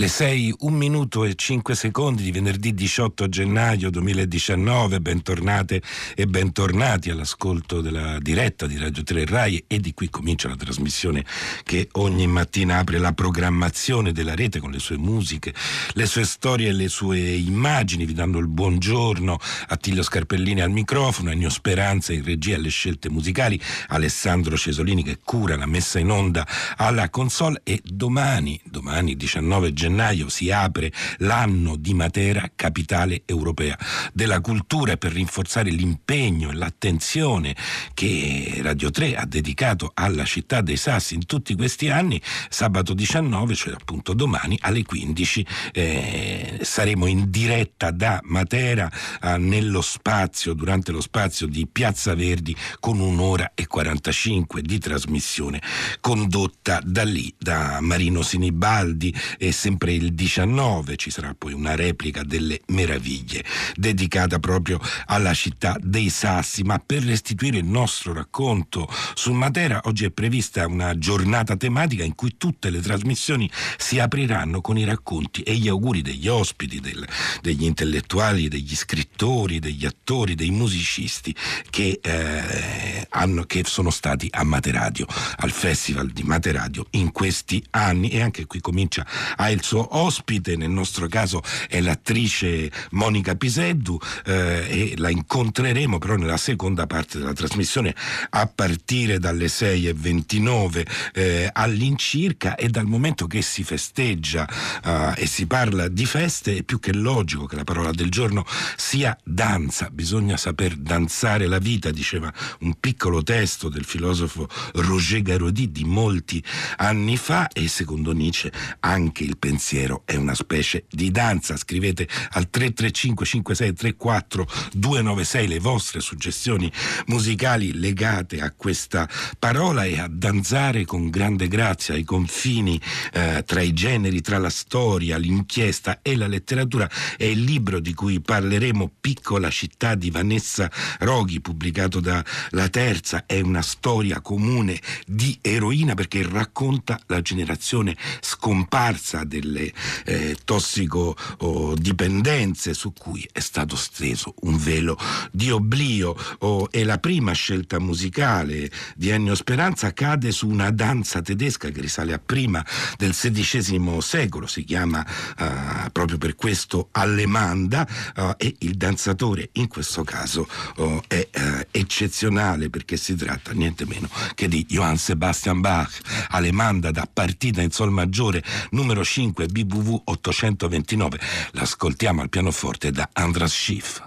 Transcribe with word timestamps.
Le 0.00 0.06
6, 0.06 0.54
1 0.60 0.76
minuto 0.76 1.24
e 1.24 1.34
5 1.34 1.74
secondi 1.74 2.22
di 2.22 2.30
venerdì 2.30 2.72
18 2.72 3.28
gennaio 3.28 3.90
2019, 3.90 5.00
bentornate 5.00 5.82
e 6.14 6.26
bentornati 6.26 7.10
all'ascolto 7.10 7.80
della 7.80 8.20
diretta 8.20 8.68
di 8.68 8.78
Radio 8.78 9.02
3 9.02 9.26
Rai. 9.26 9.64
E 9.66 9.80
di 9.80 9.94
qui 9.94 10.08
comincia 10.08 10.46
la 10.46 10.54
trasmissione 10.54 11.24
che 11.64 11.88
ogni 11.94 12.28
mattina 12.28 12.78
apre 12.78 12.98
la 12.98 13.12
programmazione 13.12 14.12
della 14.12 14.36
rete 14.36 14.60
con 14.60 14.70
le 14.70 14.78
sue 14.78 14.96
musiche, 14.98 15.52
le 15.94 16.06
sue 16.06 16.24
storie 16.24 16.68
e 16.68 16.74
le 16.74 16.86
sue 16.86 17.18
immagini. 17.18 18.04
Vi 18.04 18.14
danno 18.14 18.38
il 18.38 18.46
buongiorno. 18.46 19.36
A 19.66 19.76
Tiglio 19.78 20.04
Scarpellini 20.04 20.60
al 20.60 20.70
microfono, 20.70 21.32
Ennio 21.32 21.50
Speranza 21.50 22.12
in 22.12 22.22
regia 22.22 22.54
alle 22.54 22.68
scelte 22.68 23.10
musicali, 23.10 23.60
Alessandro 23.88 24.56
Cesolini 24.56 25.02
che 25.02 25.18
cura 25.24 25.56
la 25.56 25.66
messa 25.66 25.98
in 25.98 26.10
onda 26.10 26.46
alla 26.76 27.10
console. 27.10 27.62
E 27.64 27.80
domani, 27.82 28.60
domani 28.64 29.16
19 29.16 29.72
gennaio 29.72 29.86
gennaio 29.88 30.28
si 30.28 30.50
apre 30.50 30.92
l'anno 31.18 31.76
di 31.76 31.94
Matera 31.94 32.50
capitale 32.54 33.22
europea 33.24 33.76
della 34.12 34.40
cultura 34.40 34.96
per 34.96 35.12
rinforzare 35.12 35.70
l'impegno 35.70 36.50
e 36.50 36.54
l'attenzione 36.54 37.56
che 37.94 38.60
Radio 38.62 38.90
3 38.90 39.16
ha 39.16 39.24
dedicato 39.24 39.90
alla 39.94 40.24
città 40.24 40.60
dei 40.60 40.76
Sassi 40.76 41.14
in 41.14 41.26
tutti 41.26 41.54
questi 41.54 41.88
anni. 41.88 42.20
Sabato 42.48 42.92
19, 42.92 43.54
cioè 43.54 43.74
appunto 43.74 44.12
domani 44.12 44.58
alle 44.60 44.82
15, 44.82 45.46
eh, 45.72 46.58
saremo 46.62 47.06
in 47.06 47.30
diretta 47.30 47.90
da 47.90 48.20
Matera 48.24 48.90
eh, 49.22 49.38
nello 49.38 49.80
spazio, 49.80 50.52
durante 50.52 50.92
lo 50.92 51.00
spazio 51.00 51.46
di 51.46 51.66
Piazza 51.66 52.14
Verdi 52.14 52.54
con 52.78 53.00
un'ora 53.00 53.52
e 53.54 53.66
45 53.66 54.62
di 54.62 54.78
trasmissione 54.78 55.62
condotta 56.00 56.80
da 56.84 57.04
lì, 57.04 57.32
da 57.38 57.78
Marino 57.80 58.22
Sinibaldi 58.22 59.14
e 59.38 59.50
sempre 59.52 59.77
sempre 59.78 59.92
il 59.92 60.12
19 60.12 60.96
ci 60.96 61.10
sarà 61.10 61.36
poi 61.38 61.52
una 61.52 61.76
replica 61.76 62.24
delle 62.24 62.62
meraviglie 62.68 63.44
dedicata 63.76 64.40
proprio 64.40 64.80
alla 65.06 65.32
città 65.34 65.76
dei 65.80 66.10
Sassi, 66.10 66.64
ma 66.64 66.82
per 66.84 67.04
restituire 67.04 67.58
il 67.58 67.64
nostro 67.64 68.12
racconto 68.12 68.88
su 69.14 69.32
Matera 69.32 69.82
oggi 69.84 70.04
è 70.04 70.10
prevista 70.10 70.66
una 70.66 70.98
giornata 70.98 71.56
tematica 71.56 72.02
in 72.02 72.16
cui 72.16 72.36
tutte 72.36 72.70
le 72.70 72.80
trasmissioni 72.80 73.48
si 73.76 74.00
apriranno 74.00 74.60
con 74.60 74.76
i 74.76 74.84
racconti 74.84 75.42
e 75.42 75.54
gli 75.54 75.68
auguri 75.68 76.02
degli 76.02 76.26
ospiti, 76.26 76.80
del, 76.80 77.06
degli 77.40 77.62
intellettuali, 77.62 78.48
degli 78.48 78.74
scrittori, 78.74 79.60
degli 79.60 79.86
attori, 79.86 80.34
dei 80.34 80.50
musicisti 80.50 81.32
che, 81.70 82.00
eh, 82.02 83.06
hanno, 83.10 83.44
che 83.44 83.62
sono 83.64 83.90
stati 83.90 84.28
a 84.32 84.42
Materadio, 84.42 85.06
al 85.36 85.52
Festival 85.52 86.08
di 86.08 86.24
Materadio 86.24 86.86
in 86.92 87.12
questi 87.12 87.62
anni. 87.70 88.08
E 88.08 88.22
anche 88.22 88.46
qui 88.46 88.60
comincia 88.60 89.06
a 89.36 89.50
il 89.50 89.66
suo 89.68 89.98
ospite, 89.98 90.56
nel 90.56 90.70
nostro 90.70 91.08
caso 91.08 91.42
è 91.68 91.78
l'attrice 91.82 92.70
Monica 92.92 93.34
Piseddu 93.34 93.98
eh, 94.24 94.64
e 94.66 94.94
la 94.96 95.10
incontreremo 95.10 95.98
però 95.98 96.16
nella 96.16 96.38
seconda 96.38 96.86
parte 96.86 97.18
della 97.18 97.34
trasmissione 97.34 97.94
a 98.30 98.46
partire 98.46 99.18
dalle 99.18 99.46
6.29 99.46 100.86
eh, 101.12 101.50
all'incirca 101.52 102.54
e 102.54 102.70
dal 102.70 102.86
momento 102.86 103.26
che 103.26 103.42
si 103.42 103.62
festeggia 103.62 104.48
eh, 104.82 105.22
e 105.22 105.26
si 105.26 105.46
parla 105.46 105.88
di 105.88 106.06
feste 106.06 106.56
è 106.56 106.62
più 106.62 106.80
che 106.80 106.94
logico 106.94 107.44
che 107.44 107.56
la 107.56 107.64
parola 107.64 107.90
del 107.90 108.08
giorno 108.08 108.46
sia 108.74 109.14
danza, 109.22 109.90
bisogna 109.90 110.38
saper 110.38 110.76
danzare 110.76 111.46
la 111.46 111.58
vita, 111.58 111.90
diceva 111.90 112.32
un 112.60 112.72
piccolo 112.80 113.22
testo 113.22 113.68
del 113.68 113.84
filosofo 113.84 114.48
Roger 114.76 115.20
Garodi 115.20 115.70
di 115.70 115.84
molti 115.84 116.42
anni 116.76 117.18
fa 117.18 117.48
e 117.48 117.68
secondo 117.68 118.12
Nietzsche 118.12 118.50
anche 118.80 119.24
il 119.24 119.36
pensiero 119.36 119.56
pensiero 119.58 120.02
è 120.04 120.14
una 120.14 120.34
specie 120.34 120.84
di 120.88 121.10
danza. 121.10 121.56
Scrivete 121.56 122.06
al 122.30 122.48
335 122.48 123.26
5634 123.26 124.46
296 124.74 125.48
le 125.48 125.58
vostre 125.58 125.98
suggestioni 125.98 126.70
musicali 127.06 127.76
legate 127.76 128.40
a 128.40 128.52
questa 128.52 129.08
parola 129.36 129.84
e 129.84 129.98
a 129.98 130.06
danzare 130.08 130.84
con 130.84 131.10
grande 131.10 131.48
grazia 131.48 131.94
ai 131.94 132.04
confini 132.04 132.80
eh, 133.12 133.42
tra 133.44 133.60
i 133.60 133.72
generi, 133.72 134.20
tra 134.20 134.38
la 134.38 134.48
storia, 134.48 135.18
l'inchiesta 135.18 135.98
e 136.02 136.14
la 136.14 136.28
letteratura. 136.28 136.88
È 137.16 137.24
il 137.24 137.42
libro 137.42 137.80
di 137.80 137.94
cui 137.94 138.20
parleremo, 138.20 138.92
Piccola 139.00 139.50
città 139.50 139.96
di 139.96 140.10
Vanessa 140.10 140.70
Roghi, 141.00 141.40
pubblicato 141.40 141.98
da 141.98 142.24
La 142.50 142.68
Terza. 142.68 143.24
È 143.26 143.40
una 143.40 143.62
storia 143.62 144.20
comune 144.20 144.80
di 145.04 145.36
eroina 145.42 145.94
perché 145.94 146.24
racconta 146.24 147.00
la 147.06 147.20
generazione 147.20 147.96
scomparsa 148.20 149.24
del 149.24 149.47
delle 149.48 149.72
eh, 150.04 150.36
tossicodipendenze 150.44 152.74
su 152.74 152.92
cui 152.92 153.26
è 153.32 153.40
stato 153.40 153.74
steso 153.74 154.34
un 154.42 154.58
velo 154.58 154.96
di 155.32 155.50
oblio. 155.50 156.14
Oh, 156.40 156.68
e 156.70 156.84
la 156.84 156.98
prima 156.98 157.32
scelta 157.32 157.80
musicale 157.80 158.70
di 158.94 159.08
Ennio 159.08 159.34
Speranza 159.34 159.94
cade 159.94 160.30
su 160.30 160.46
una 160.48 160.70
danza 160.70 161.22
tedesca 161.22 161.70
che 161.70 161.80
risale 161.80 162.12
a 162.12 162.20
prima 162.24 162.64
del 162.96 163.12
XVI 163.12 164.00
secolo, 164.00 164.46
si 164.46 164.62
chiama 164.64 165.04
uh, 165.38 165.90
proprio 165.90 166.18
per 166.18 166.34
questo 166.34 166.88
Allemanda 166.92 167.88
uh, 168.16 168.32
e 168.36 168.56
il 168.60 168.76
danzatore 168.76 169.48
in 169.52 169.68
questo 169.68 170.04
caso 170.04 170.46
uh, 170.76 171.00
è 171.06 171.26
eccezionale 171.70 172.68
perché 172.68 172.96
si 172.96 173.14
tratta 173.14 173.52
niente 173.52 173.86
meno 173.86 174.10
che 174.34 174.48
di 174.48 174.66
Johann 174.66 174.96
Sebastian 174.96 175.60
Bach, 175.60 176.00
Allemanda 176.28 176.90
da 176.90 177.08
partita 177.10 177.62
in 177.62 177.70
sol 177.70 177.90
maggiore 177.90 178.42
numero 178.70 179.04
5 179.04 179.27
5 179.28 179.46
BVV 179.46 180.00
829. 180.04 181.18
L'ascoltiamo 181.52 182.22
al 182.22 182.28
pianoforte 182.28 182.90
da 182.90 183.08
Andras 183.12 183.52
Schiff. 183.52 184.02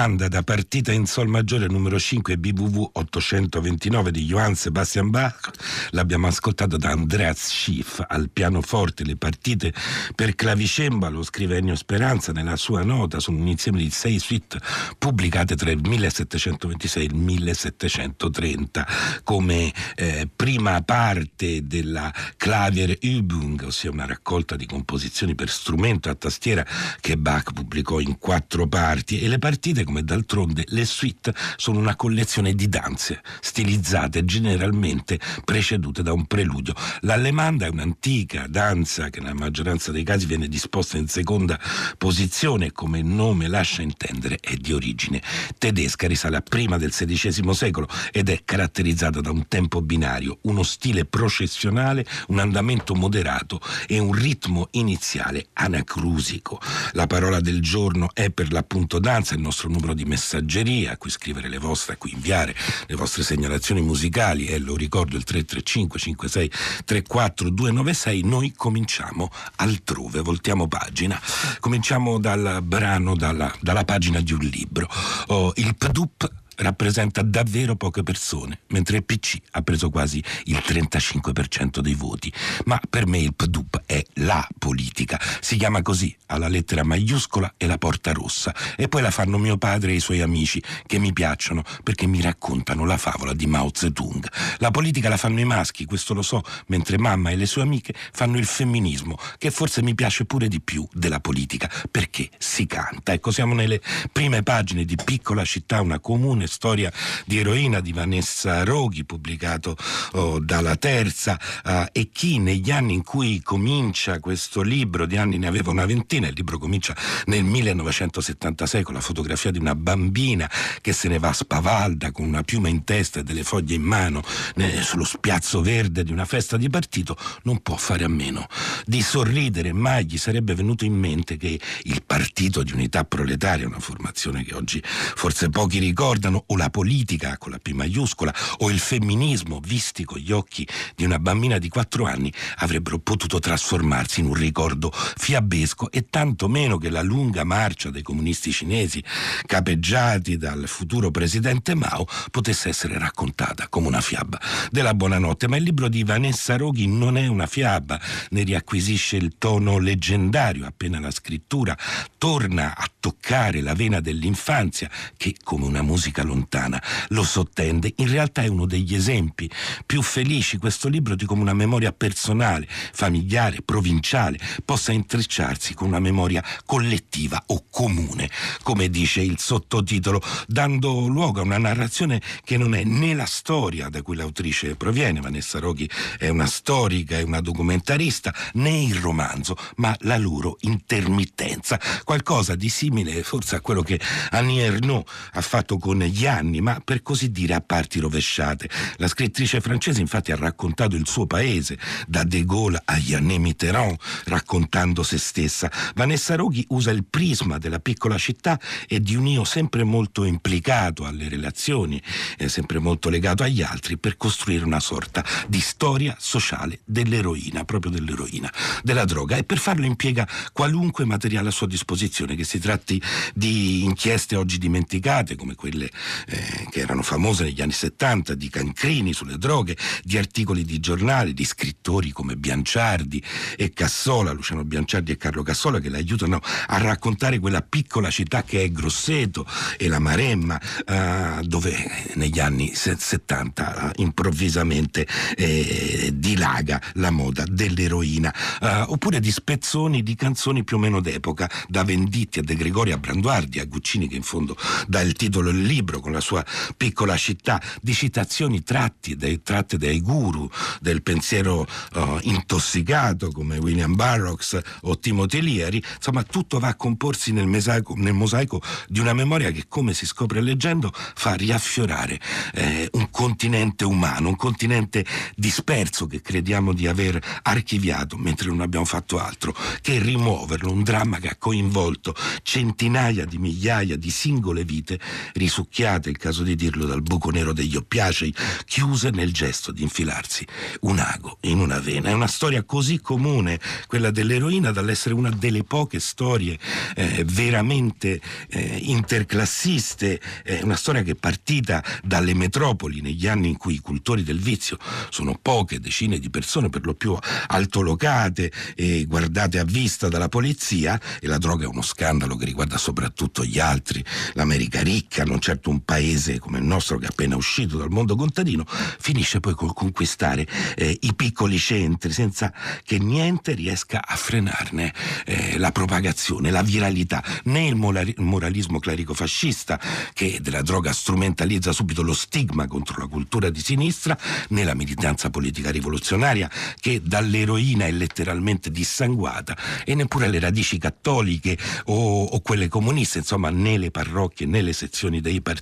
Allemanda 0.00 0.28
da 0.28 0.42
partita 0.42 0.92
in 0.92 1.04
sol 1.04 1.28
maggiore 1.28 1.66
numero 1.66 1.98
5 1.98 2.38
BWV 2.38 2.90
829 2.94 4.10
di 4.10 4.24
Johann 4.24 4.54
Sebastian 4.54 5.10
Bach. 5.10 5.50
L'abbiamo 5.90 6.26
ascoltato 6.26 6.78
da 6.78 6.88
Andreas 6.88 7.48
Schiff 7.48 8.02
al 8.08 8.30
pianoforte. 8.30 9.04
Le 9.04 9.16
partite 9.16 9.74
per 10.14 10.34
clavicembalo, 10.34 11.22
scrive 11.22 11.58
Ennio 11.58 11.74
Speranza 11.74 12.32
nella 12.32 12.56
sua 12.56 12.82
nota, 12.82 13.20
sono 13.20 13.40
un 13.40 13.48
insieme 13.48 13.76
di 13.76 13.90
sei 13.90 14.18
suite 14.18 14.58
pubblicate 14.96 15.54
tra 15.54 15.70
il 15.70 15.80
1726 15.86 17.02
e 17.02 17.06
il 17.06 17.14
1730 17.14 18.86
come 19.22 19.70
eh, 19.96 20.26
prima 20.34 20.80
parte 20.80 21.66
della 21.66 22.10
Klavier 22.38 22.96
Übung, 23.02 23.64
ossia 23.64 23.90
una 23.90 24.06
raccolta 24.06 24.56
di 24.56 24.64
composizioni 24.64 25.34
per 25.34 25.50
strumento 25.50 26.08
a 26.08 26.14
tastiera 26.14 26.64
che 27.00 27.18
Bach 27.18 27.52
pubblicò 27.52 28.00
in 28.00 28.16
quattro 28.16 28.66
parti 28.66 29.20
e 29.20 29.28
le 29.28 29.38
partite 29.38 29.88
come 29.90 30.04
d'altronde 30.04 30.64
le 30.68 30.84
suite 30.84 31.34
sono 31.56 31.80
una 31.80 31.96
collezione 31.96 32.54
di 32.54 32.68
danze 32.68 33.22
stilizzate 33.40 34.24
generalmente 34.24 35.18
precedute 35.44 36.04
da 36.04 36.12
un 36.12 36.26
preludio. 36.26 36.74
L'allemanda 37.00 37.66
è 37.66 37.70
un'antica 37.70 38.46
danza 38.46 39.10
che 39.10 39.18
nella 39.18 39.34
maggioranza 39.34 39.90
dei 39.90 40.04
casi 40.04 40.26
viene 40.26 40.46
disposta 40.46 40.96
in 40.96 41.08
seconda 41.08 41.58
posizione 41.98 42.70
come 42.70 43.00
il 43.00 43.04
nome 43.04 43.48
lascia 43.48 43.82
intendere 43.82 44.38
è 44.40 44.54
di 44.54 44.72
origine 44.72 45.20
tedesca, 45.58 46.06
risale 46.06 46.36
a 46.36 46.40
prima 46.40 46.78
del 46.78 46.92
XVI 46.92 47.52
secolo 47.52 47.88
ed 48.12 48.28
è 48.28 48.42
caratterizzata 48.44 49.20
da 49.20 49.32
un 49.32 49.48
tempo 49.48 49.82
binario, 49.82 50.38
uno 50.42 50.62
stile 50.62 51.04
processionale, 51.04 52.06
un 52.28 52.38
andamento 52.38 52.94
moderato 52.94 53.60
e 53.88 53.98
un 53.98 54.12
ritmo 54.12 54.68
iniziale 54.72 55.48
anacrusico. 55.54 56.60
La 56.92 57.08
parola 57.08 57.40
del 57.40 57.60
giorno 57.60 58.10
è 58.12 58.30
per 58.30 58.52
l'appunto 58.52 59.00
danza, 59.00 59.34
il 59.34 59.40
nostro 59.40 59.68
numero 59.70 59.94
di 59.94 60.04
messaggeria 60.04 60.92
a 60.92 60.96
cui 60.96 61.10
scrivere 61.10 61.48
le 61.48 61.58
vostre, 61.58 61.94
a 61.94 61.96
cui 61.96 62.12
inviare 62.12 62.54
le 62.86 62.94
vostre 62.94 63.22
segnalazioni 63.22 63.80
musicali 63.80 64.46
e 64.46 64.58
lo 64.58 64.76
ricordo 64.76 65.16
il 65.16 65.24
335 65.24 65.98
56 65.98 66.50
34 66.84 67.50
296. 67.50 68.22
Noi 68.22 68.52
cominciamo 68.56 69.30
altrove, 69.56 70.20
voltiamo 70.20 70.68
pagina. 70.68 71.20
Cominciamo 71.60 72.18
dal 72.18 72.60
brano, 72.62 73.16
dalla, 73.16 73.52
dalla 73.60 73.84
pagina 73.84 74.20
di 74.20 74.32
un 74.32 74.40
libro. 74.40 74.88
Oh, 75.28 75.52
il 75.56 75.76
PDUP 75.76 76.39
rappresenta 76.60 77.22
davvero 77.22 77.76
poche 77.76 78.02
persone, 78.02 78.60
mentre 78.68 78.98
il 78.98 79.04
PC 79.04 79.38
ha 79.52 79.62
preso 79.62 79.90
quasi 79.90 80.22
il 80.44 80.62
35% 80.64 81.80
dei 81.80 81.94
voti. 81.94 82.32
Ma 82.64 82.80
per 82.88 83.06
me 83.06 83.18
il 83.18 83.34
PDUP 83.34 83.82
è 83.86 84.02
la 84.14 84.46
politica. 84.58 85.20
Si 85.40 85.56
chiama 85.56 85.82
così, 85.82 86.14
ha 86.26 86.38
la 86.38 86.48
lettera 86.48 86.84
maiuscola 86.84 87.54
e 87.56 87.66
la 87.66 87.78
porta 87.78 88.12
rossa. 88.12 88.54
E 88.76 88.88
poi 88.88 89.02
la 89.02 89.10
fanno 89.10 89.38
mio 89.38 89.56
padre 89.56 89.92
e 89.92 89.96
i 89.96 90.00
suoi 90.00 90.20
amici, 90.20 90.62
che 90.86 90.98
mi 90.98 91.12
piacciono 91.12 91.62
perché 91.82 92.06
mi 92.06 92.20
raccontano 92.20 92.84
la 92.84 92.96
favola 92.96 93.32
di 93.32 93.46
Mao 93.46 93.70
Zedong. 93.72 94.26
La 94.58 94.70
politica 94.70 95.08
la 95.08 95.16
fanno 95.16 95.40
i 95.40 95.44
maschi, 95.44 95.84
questo 95.84 96.14
lo 96.14 96.22
so, 96.22 96.42
mentre 96.66 96.98
mamma 96.98 97.30
e 97.30 97.36
le 97.36 97.46
sue 97.46 97.62
amiche 97.62 97.94
fanno 98.12 98.36
il 98.36 98.46
femminismo, 98.46 99.18
che 99.38 99.50
forse 99.50 99.82
mi 99.82 99.94
piace 99.94 100.24
pure 100.24 100.48
di 100.48 100.60
più 100.60 100.86
della 100.92 101.20
politica, 101.20 101.70
perché 101.90 102.28
si 102.38 102.66
canta. 102.66 103.12
Ecco, 103.12 103.30
siamo 103.30 103.54
nelle 103.54 103.80
prime 104.12 104.42
pagine 104.42 104.84
di 104.84 104.96
Piccola 105.02 105.44
città, 105.44 105.80
una 105.80 105.98
comune 105.98 106.46
storia 106.50 106.92
di 107.24 107.38
eroina 107.38 107.80
di 107.80 107.92
Vanessa 107.92 108.64
Roghi, 108.64 109.04
pubblicato 109.04 109.76
oh, 110.12 110.38
dalla 110.40 110.76
Terza, 110.76 111.38
uh, 111.64 111.86
e 111.92 112.10
chi 112.12 112.38
negli 112.38 112.70
anni 112.70 112.94
in 112.94 113.02
cui 113.02 113.40
comincia 113.42 114.18
questo 114.18 114.60
libro, 114.60 115.06
di 115.06 115.16
anni 115.16 115.38
ne 115.38 115.46
aveva 115.46 115.70
una 115.70 115.86
ventina, 115.86 116.26
il 116.26 116.34
libro 116.34 116.58
comincia 116.58 116.94
nel 117.26 117.44
1976 117.44 118.82
con 118.82 118.94
la 118.94 119.00
fotografia 119.00 119.50
di 119.50 119.58
una 119.58 119.74
bambina 119.74 120.50
che 120.80 120.92
se 120.92 121.08
ne 121.08 121.18
va 121.18 121.32
spavalda 121.32 122.12
con 122.12 122.26
una 122.26 122.42
piuma 122.42 122.68
in 122.68 122.84
testa 122.84 123.20
e 123.20 123.22
delle 123.22 123.44
foglie 123.44 123.76
in 123.76 123.82
mano 123.82 124.22
né, 124.56 124.82
sullo 124.82 125.04
spiazzo 125.04 125.62
verde 125.62 126.04
di 126.04 126.12
una 126.12 126.24
festa 126.24 126.56
di 126.56 126.68
partito, 126.68 127.16
non 127.44 127.62
può 127.62 127.76
fare 127.76 128.04
a 128.04 128.08
meno 128.08 128.46
di 128.84 129.00
sorridere. 129.02 129.72
Mai 129.72 130.06
gli 130.06 130.18
sarebbe 130.18 130.54
venuto 130.54 130.84
in 130.84 130.94
mente 130.94 131.36
che 131.36 131.58
il 131.84 132.02
Partito 132.04 132.62
di 132.62 132.72
Unità 132.72 133.04
Proletaria, 133.04 133.66
una 133.66 133.78
formazione 133.78 134.44
che 134.44 134.54
oggi 134.54 134.82
forse 134.82 135.48
pochi 135.48 135.78
ricordano, 135.78 136.29
o 136.34 136.56
la 136.56 136.70
politica 136.70 137.36
con 137.38 137.52
la 137.52 137.58
P 137.58 137.70
maiuscola 137.72 138.34
o 138.58 138.70
il 138.70 138.78
femminismo 138.78 139.60
visti 139.60 140.04
con 140.04 140.18
gli 140.18 140.32
occhi 140.32 140.66
di 140.94 141.04
una 141.04 141.18
bambina 141.18 141.58
di 141.58 141.68
quattro 141.68 142.06
anni 142.06 142.32
avrebbero 142.56 142.98
potuto 142.98 143.38
trasformarsi 143.38 144.20
in 144.20 144.26
un 144.26 144.34
ricordo 144.34 144.90
fiabesco 144.92 145.90
e 145.90 146.06
tanto 146.10 146.48
meno 146.48 146.78
che 146.78 146.90
la 146.90 147.02
lunga 147.02 147.44
marcia 147.44 147.90
dei 147.90 148.02
comunisti 148.02 148.52
cinesi 148.52 149.02
capeggiati 149.46 150.36
dal 150.36 150.64
futuro 150.66 151.10
presidente 151.10 151.74
Mao 151.74 152.06
potesse 152.30 152.68
essere 152.68 152.98
raccontata 152.98 153.68
come 153.68 153.88
una 153.88 154.00
fiaba 154.00 154.40
della 154.70 154.94
buonanotte. 154.94 155.48
Ma 155.48 155.56
il 155.56 155.62
libro 155.62 155.88
di 155.88 156.04
Vanessa 156.04 156.56
Roghi 156.56 156.86
non 156.86 157.16
è 157.16 157.26
una 157.26 157.46
fiaba, 157.46 158.00
ne 158.30 158.42
riacquisisce 158.42 159.16
il 159.16 159.34
tono 159.38 159.78
leggendario 159.78 160.66
appena 160.66 161.00
la 161.00 161.10
scrittura 161.10 161.76
torna 162.18 162.76
a 162.76 162.88
toccare 162.98 163.60
la 163.60 163.74
vena 163.74 164.00
dell'infanzia 164.00 164.90
che 165.16 165.34
come 165.42 165.64
una 165.64 165.82
musica 165.82 166.19
lontana 166.22 166.82
lo 167.08 167.22
sottende. 167.22 167.92
In 167.96 168.10
realtà 168.10 168.42
è 168.42 168.48
uno 168.48 168.66
degli 168.66 168.94
esempi 168.94 169.50
più 169.86 170.02
felici 170.02 170.58
questo 170.58 170.88
libro 170.88 171.14
di 171.14 171.24
come 171.24 171.42
una 171.42 171.54
memoria 171.54 171.92
personale, 171.92 172.68
familiare, 172.68 173.62
provinciale 173.62 174.38
possa 174.64 174.92
intrecciarsi 174.92 175.74
con 175.74 175.88
una 175.88 176.00
memoria 176.00 176.44
collettiva 176.64 177.42
o 177.46 177.64
comune, 177.70 178.30
come 178.62 178.88
dice 178.88 179.20
il 179.20 179.38
sottotitolo, 179.38 180.22
dando 180.46 181.06
luogo 181.06 181.40
a 181.40 181.44
una 181.44 181.58
narrazione 181.58 182.20
che 182.44 182.56
non 182.56 182.74
è 182.74 182.84
né 182.84 183.14
la 183.14 183.26
storia 183.26 183.88
da 183.88 184.02
cui 184.02 184.16
l'autrice 184.16 184.76
proviene, 184.76 185.20
Vanessa 185.20 185.58
Roghi 185.58 185.88
è 186.18 186.28
una 186.28 186.46
storica 186.46 187.18
e 187.18 187.22
una 187.22 187.40
documentarista, 187.40 188.34
né 188.54 188.82
il 188.82 188.96
romanzo, 188.96 189.56
ma 189.76 189.96
la 190.00 190.16
loro 190.16 190.56
intermittenza, 190.60 191.80
qualcosa 192.04 192.54
di 192.54 192.68
simile 192.68 193.22
forse 193.22 193.56
a 193.56 193.60
quello 193.60 193.82
che 193.82 194.00
Annie 194.30 194.64
Ernaux 194.64 195.08
ha 195.32 195.40
fatto 195.40 195.78
con 195.78 196.02
gli 196.10 196.26
anni, 196.26 196.60
ma 196.60 196.80
per 196.84 197.02
così 197.02 197.30
dire 197.30 197.54
a 197.54 197.60
parti 197.60 198.00
rovesciate. 198.00 198.68
La 198.96 199.08
scrittrice 199.08 199.60
francese 199.60 200.00
infatti 200.00 200.32
ha 200.32 200.36
raccontato 200.36 200.96
il 200.96 201.06
suo 201.06 201.26
paese, 201.26 201.78
da 202.06 202.24
De 202.24 202.44
Gaulle 202.44 202.82
a 202.84 202.98
Yanné 202.98 203.38
Mitterrand, 203.38 203.96
raccontando 204.24 205.02
se 205.02 205.18
stessa. 205.18 205.70
Vanessa 205.94 206.34
Roghi 206.34 206.64
usa 206.68 206.90
il 206.90 207.04
prisma 207.04 207.58
della 207.58 207.80
piccola 207.80 208.18
città 208.18 208.58
e 208.86 209.00
di 209.00 209.16
un 209.16 209.26
io 209.26 209.44
sempre 209.44 209.84
molto 209.84 210.24
implicato 210.24 211.04
alle 211.04 211.28
relazioni, 211.28 212.00
eh, 212.36 212.48
sempre 212.48 212.78
molto 212.78 213.08
legato 213.08 213.42
agli 213.42 213.62
altri, 213.62 213.98
per 213.98 214.16
costruire 214.16 214.64
una 214.64 214.80
sorta 214.80 215.24
di 215.46 215.60
storia 215.60 216.16
sociale 216.18 216.80
dell'eroina, 216.84 217.64
proprio 217.64 217.90
dell'eroina, 217.90 218.52
della 218.82 219.04
droga. 219.04 219.36
E 219.36 219.44
per 219.44 219.58
farlo 219.58 219.86
impiega 219.86 220.28
qualunque 220.52 221.04
materiale 221.04 221.48
a 221.48 221.52
sua 221.52 221.66
disposizione, 221.66 222.34
che 222.34 222.44
si 222.44 222.58
tratti 222.58 223.00
di 223.34 223.84
inchieste 223.84 224.36
oggi 224.36 224.58
dimenticate, 224.58 225.36
come 225.36 225.54
quelle 225.54 225.90
eh, 226.26 226.66
che 226.70 226.80
erano 226.80 227.02
famose 227.02 227.44
negli 227.44 227.60
anni 227.60 227.72
70, 227.72 228.34
di 228.34 228.48
cancrini 228.48 229.12
sulle 229.12 229.38
droghe, 229.38 229.76
di 230.02 230.18
articoli 230.18 230.64
di 230.64 230.80
giornali, 230.80 231.34
di 231.34 231.44
scrittori 231.44 232.10
come 232.10 232.36
Bianciardi 232.36 233.22
e 233.56 233.72
Cassola, 233.72 234.32
Luciano 234.32 234.64
Bianciardi 234.64 235.12
e 235.12 235.16
Carlo 235.16 235.42
Cassola, 235.42 235.80
che 235.80 235.88
l'aiutano 235.88 236.40
a 236.66 236.78
raccontare 236.78 237.38
quella 237.38 237.62
piccola 237.62 238.10
città 238.10 238.42
che 238.42 238.62
è 238.62 238.70
Grosseto 238.70 239.46
e 239.76 239.88
la 239.88 239.98
Maremma, 239.98 240.60
eh, 240.86 241.42
dove 241.42 242.12
negli 242.14 242.38
anni 242.40 242.72
70 242.74 243.92
eh, 243.92 244.02
improvvisamente 244.02 245.06
eh, 245.36 246.10
dilaga 246.14 246.80
la 246.94 247.10
moda 247.10 247.44
dell'eroina, 247.48 248.32
eh, 248.60 248.84
oppure 248.88 249.20
di 249.20 249.30
spezzoni 249.30 250.02
di 250.02 250.14
canzoni 250.14 250.64
più 250.64 250.76
o 250.76 250.80
meno 250.80 251.00
d'epoca, 251.00 251.50
da 251.68 251.84
Venditti 251.84 252.38
a 252.38 252.42
De 252.42 252.54
Gregorio 252.54 252.94
a 252.94 252.98
Branduardi 252.98 253.58
a 253.58 253.64
Guccini 253.64 254.08
che 254.08 254.16
in 254.16 254.22
fondo 254.22 254.56
dà 254.86 255.00
il 255.00 255.14
titolo 255.14 255.50
del 255.50 255.62
libro 255.62 255.89
con 255.98 256.12
la 256.12 256.20
sua 256.20 256.44
piccola 256.76 257.16
città, 257.16 257.60
di 257.82 257.92
citazioni 257.92 258.62
dai, 258.62 259.42
tratte 259.42 259.76
dai 259.76 260.00
guru 260.00 260.48
del 260.80 261.02
pensiero 261.02 261.66
uh, 261.94 262.18
intossicato 262.22 263.30
come 263.32 263.58
William 263.58 263.94
Burroughs 263.96 264.58
o 264.82 264.98
Timothy 264.98 265.40
Leary, 265.40 265.82
insomma 265.96 266.22
tutto 266.22 266.60
va 266.60 266.68
a 266.68 266.74
comporsi 266.76 267.32
nel 267.32 267.46
mosaico, 267.46 267.94
nel 267.96 268.12
mosaico 268.12 268.62
di 268.86 269.00
una 269.00 269.12
memoria 269.12 269.50
che 269.50 269.64
come 269.66 269.92
si 269.92 270.06
scopre 270.06 270.40
leggendo 270.40 270.92
fa 270.92 271.34
riaffiorare 271.34 272.20
eh, 272.54 272.88
un 272.92 273.10
continente 273.10 273.84
umano, 273.84 274.28
un 274.28 274.36
continente 274.36 275.04
disperso 275.34 276.06
che 276.06 276.20
crediamo 276.20 276.72
di 276.72 276.86
aver 276.86 277.20
archiviato 277.42 278.16
mentre 278.16 278.48
non 278.48 278.60
abbiamo 278.60 278.84
fatto 278.84 279.18
altro 279.18 279.54
che 279.80 279.98
rimuoverlo, 279.98 280.70
un 280.70 280.82
dramma 280.82 281.18
che 281.18 281.28
ha 281.28 281.36
coinvolto 281.36 282.14
centinaia 282.42 283.24
di 283.24 283.38
migliaia 283.38 283.96
di 283.96 284.10
singole 284.10 284.64
vite 284.64 284.98
risucchiate 285.32 285.79
risucchiate, 285.80 286.10
il 286.10 286.18
caso 286.18 286.42
di 286.42 286.54
dirlo, 286.54 286.84
dal 286.84 287.02
buco 287.02 287.30
nero 287.30 287.52
degli 287.52 287.76
oppiacei, 287.76 288.34
chiuse 288.66 289.10
nel 289.10 289.32
gesto 289.32 289.72
di 289.72 289.82
infilarsi 289.82 290.46
un 290.82 290.98
ago 290.98 291.38
in 291.42 291.58
una 291.58 291.78
vena. 291.78 292.10
È 292.10 292.12
una 292.12 292.26
storia 292.26 292.62
così 292.64 293.00
comune, 293.00 293.58
quella 293.86 294.10
dell'eroina, 294.10 294.70
dall'essere 294.70 295.14
una 295.14 295.30
delle 295.30 295.64
poche 295.64 296.00
storie 296.00 296.58
eh, 296.94 297.24
veramente 297.26 298.20
eh, 298.48 298.78
interclassiste, 298.82 300.20
eh, 300.44 300.60
una 300.62 300.76
storia 300.76 301.02
che 301.02 301.12
è 301.12 301.14
partita 301.14 301.82
dalle 302.02 302.34
metropoli 302.34 303.00
negli 303.00 303.26
anni 303.26 303.48
in 303.48 303.56
cui 303.56 303.74
i 303.74 303.80
cultori 303.80 304.22
del 304.22 304.38
vizio 304.38 304.76
sono 305.08 305.38
poche 305.40 305.80
decine 305.80 306.18
di 306.18 306.30
persone, 306.30 306.68
per 306.68 306.84
lo 306.84 306.94
più 306.94 307.16
altolocate 307.46 308.52
e 308.74 309.04
guardate 309.06 309.58
a 309.58 309.64
vista 309.64 310.08
dalla 310.08 310.28
polizia, 310.28 311.00
e 311.20 311.26
la 311.26 311.38
droga 311.38 311.64
è 311.64 311.68
uno 311.68 311.82
scandalo 311.82 312.36
che 312.36 312.44
riguarda 312.44 312.76
soprattutto 312.76 313.44
gli 313.44 313.58
altri, 313.58 314.04
l'America 314.34 314.82
ricca, 314.82 315.24
non 315.24 315.40
certo 315.40 315.69
un 315.70 315.84
paese 315.84 316.38
come 316.38 316.58
il 316.58 316.64
nostro 316.64 316.98
che 316.98 317.06
è 317.06 317.08
appena 317.08 317.36
uscito 317.36 317.78
dal 317.78 317.90
mondo 317.90 318.16
contadino, 318.16 318.64
finisce 318.66 319.40
poi 319.40 319.54
col 319.54 319.72
conquistare 319.72 320.46
eh, 320.76 320.96
i 321.00 321.14
piccoli 321.14 321.58
centri 321.58 322.12
senza 322.12 322.52
che 322.84 322.98
niente 322.98 323.54
riesca 323.54 324.04
a 324.04 324.16
frenarne 324.16 324.92
eh, 325.24 325.58
la 325.58 325.72
propagazione, 325.72 326.50
la 326.50 326.62
viralità, 326.62 327.22
né 327.44 327.66
il 327.66 327.76
moralismo 327.76 328.78
clerico-fascista 328.78 329.80
che 330.12 330.40
della 330.40 330.62
droga 330.62 330.92
strumentalizza 330.92 331.72
subito 331.72 332.02
lo 332.02 332.14
stigma 332.14 332.66
contro 332.66 333.00
la 333.00 333.06
cultura 333.06 333.50
di 333.50 333.60
sinistra, 333.60 334.18
né 334.48 334.64
la 334.64 334.74
militanza 334.74 335.30
politica 335.30 335.70
rivoluzionaria 335.70 336.50
che 336.80 337.00
dall'eroina 337.02 337.86
è 337.86 337.90
letteralmente 337.90 338.70
dissanguata 338.70 339.56
e 339.84 339.94
neppure 339.94 340.28
le 340.28 340.40
radici 340.40 340.78
cattoliche 340.78 341.56
o, 341.86 342.24
o 342.24 342.40
quelle 342.40 342.68
comuniste, 342.68 343.18
insomma 343.18 343.50
né 343.50 343.78
le 343.78 343.90
parrocchie 343.90 344.46
né 344.46 344.62
le 344.62 344.72
sezioni 344.72 345.20
dei 345.20 345.40
partiti, 345.40 345.59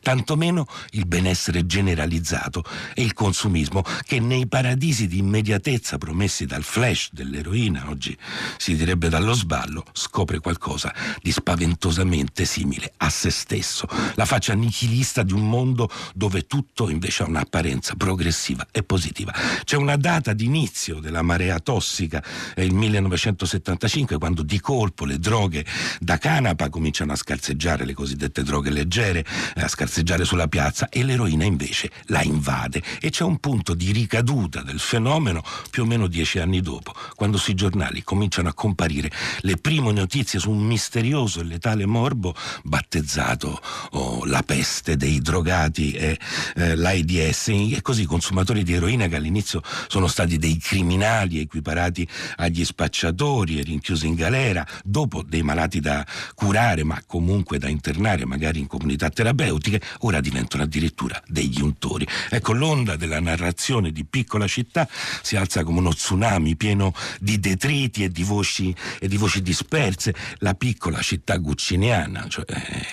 tantomeno 0.00 0.66
il 0.90 1.06
benessere 1.06 1.66
generalizzato 1.66 2.64
e 2.94 3.02
il 3.02 3.12
consumismo 3.12 3.82
che 4.04 4.20
nei 4.20 4.46
paradisi 4.46 5.06
di 5.06 5.18
immediatezza 5.18 5.98
promessi 5.98 6.46
dal 6.46 6.62
flash 6.62 7.10
dell'eroina, 7.12 7.88
oggi 7.88 8.16
si 8.56 8.76
direbbe 8.76 9.08
dallo 9.08 9.32
sballo, 9.32 9.84
scopre 9.92 10.38
qualcosa 10.40 10.94
di 11.20 11.32
spaventosamente 11.32 12.44
simile 12.44 12.92
a 12.98 13.10
se 13.10 13.30
stesso, 13.30 13.86
la 14.14 14.24
faccia 14.24 14.54
nichilista 14.54 15.22
di 15.22 15.32
un 15.32 15.48
mondo 15.48 15.90
dove 16.14 16.46
tutto 16.46 16.88
invece 16.88 17.22
ha 17.22 17.26
un'apparenza 17.26 17.94
progressiva 17.94 18.66
e 18.70 18.82
positiva. 18.82 19.32
C'è 19.64 19.76
una 19.76 19.96
data 19.96 20.32
d'inizio 20.32 21.00
della 21.00 21.22
marea 21.22 21.58
tossica, 21.58 22.22
è 22.54 22.60
il 22.60 22.74
1975, 22.74 24.18
quando 24.18 24.42
di 24.42 24.60
colpo 24.60 25.04
le 25.04 25.18
droghe 25.18 25.64
da 25.98 26.18
canapa 26.18 26.68
cominciano 26.68 27.12
a 27.12 27.16
scarseggiare, 27.16 27.84
le 27.84 27.94
cosiddette 27.94 28.42
droghe 28.42 28.70
leggere, 28.70 29.21
a 29.56 29.68
scarseggiare 29.68 30.24
sulla 30.24 30.48
piazza 30.48 30.88
e 30.88 31.04
l'eroina 31.04 31.44
invece 31.44 31.90
la 32.06 32.22
invade. 32.22 32.82
E 33.00 33.10
c'è 33.10 33.24
un 33.24 33.38
punto 33.38 33.74
di 33.74 33.92
ricaduta 33.92 34.62
del 34.62 34.78
fenomeno 34.78 35.42
più 35.70 35.82
o 35.82 35.86
meno 35.86 36.06
dieci 36.06 36.38
anni 36.38 36.60
dopo, 36.60 36.92
quando 37.14 37.36
sui 37.36 37.54
giornali 37.54 38.02
cominciano 38.02 38.48
a 38.48 38.54
comparire 38.54 39.10
le 39.40 39.56
prime 39.56 39.92
notizie 39.92 40.38
su 40.38 40.50
un 40.50 40.64
misterioso 40.64 41.40
e 41.40 41.44
letale 41.44 41.86
morbo 41.86 42.34
battezzato 42.62 43.60
oh, 43.90 44.24
la 44.24 44.42
peste 44.42 44.96
dei 44.96 45.20
drogati 45.20 45.92
e 45.92 46.18
eh, 46.56 46.76
l'AIDS 46.76 47.48
e 47.48 47.80
così 47.82 48.02
i 48.02 48.06
consumatori 48.06 48.62
di 48.62 48.74
eroina 48.74 49.06
che 49.06 49.16
all'inizio 49.16 49.62
sono 49.88 50.06
stati 50.06 50.38
dei 50.38 50.58
criminali 50.58 51.40
equiparati 51.40 52.06
agli 52.36 52.64
spacciatori 52.64 53.58
e 53.58 53.62
rinchiusi 53.62 54.06
in 54.06 54.14
galera, 54.14 54.66
dopo 54.84 55.22
dei 55.22 55.42
malati 55.42 55.80
da 55.80 56.04
curare 56.34 56.84
ma 56.84 57.02
comunque 57.06 57.58
da 57.58 57.68
internare 57.68 58.24
magari 58.24 58.58
in 58.58 58.66
comunità 58.66 59.01
terapeutiche, 59.10 59.80
ora 60.00 60.20
diventano 60.20 60.62
addirittura 60.62 61.20
degli 61.26 61.60
untori. 61.60 62.06
Ecco, 62.30 62.52
l'onda 62.52 62.96
della 62.96 63.20
narrazione 63.20 63.92
di 63.92 64.04
piccola 64.04 64.46
città 64.46 64.88
si 65.22 65.36
alza 65.36 65.64
come 65.64 65.78
uno 65.78 65.92
tsunami 65.92 66.56
pieno 66.56 66.94
di 67.20 67.38
detriti 67.38 68.04
e 68.04 68.10
di 68.10 68.22
voci, 68.22 68.74
e 68.98 69.08
di 69.08 69.16
voci 69.16 69.42
disperse. 69.42 70.14
La 70.38 70.54
piccola 70.54 71.00
città 71.00 71.36
gucciniana 71.36 72.26
cioè, 72.28 72.44
eh, 72.48 72.86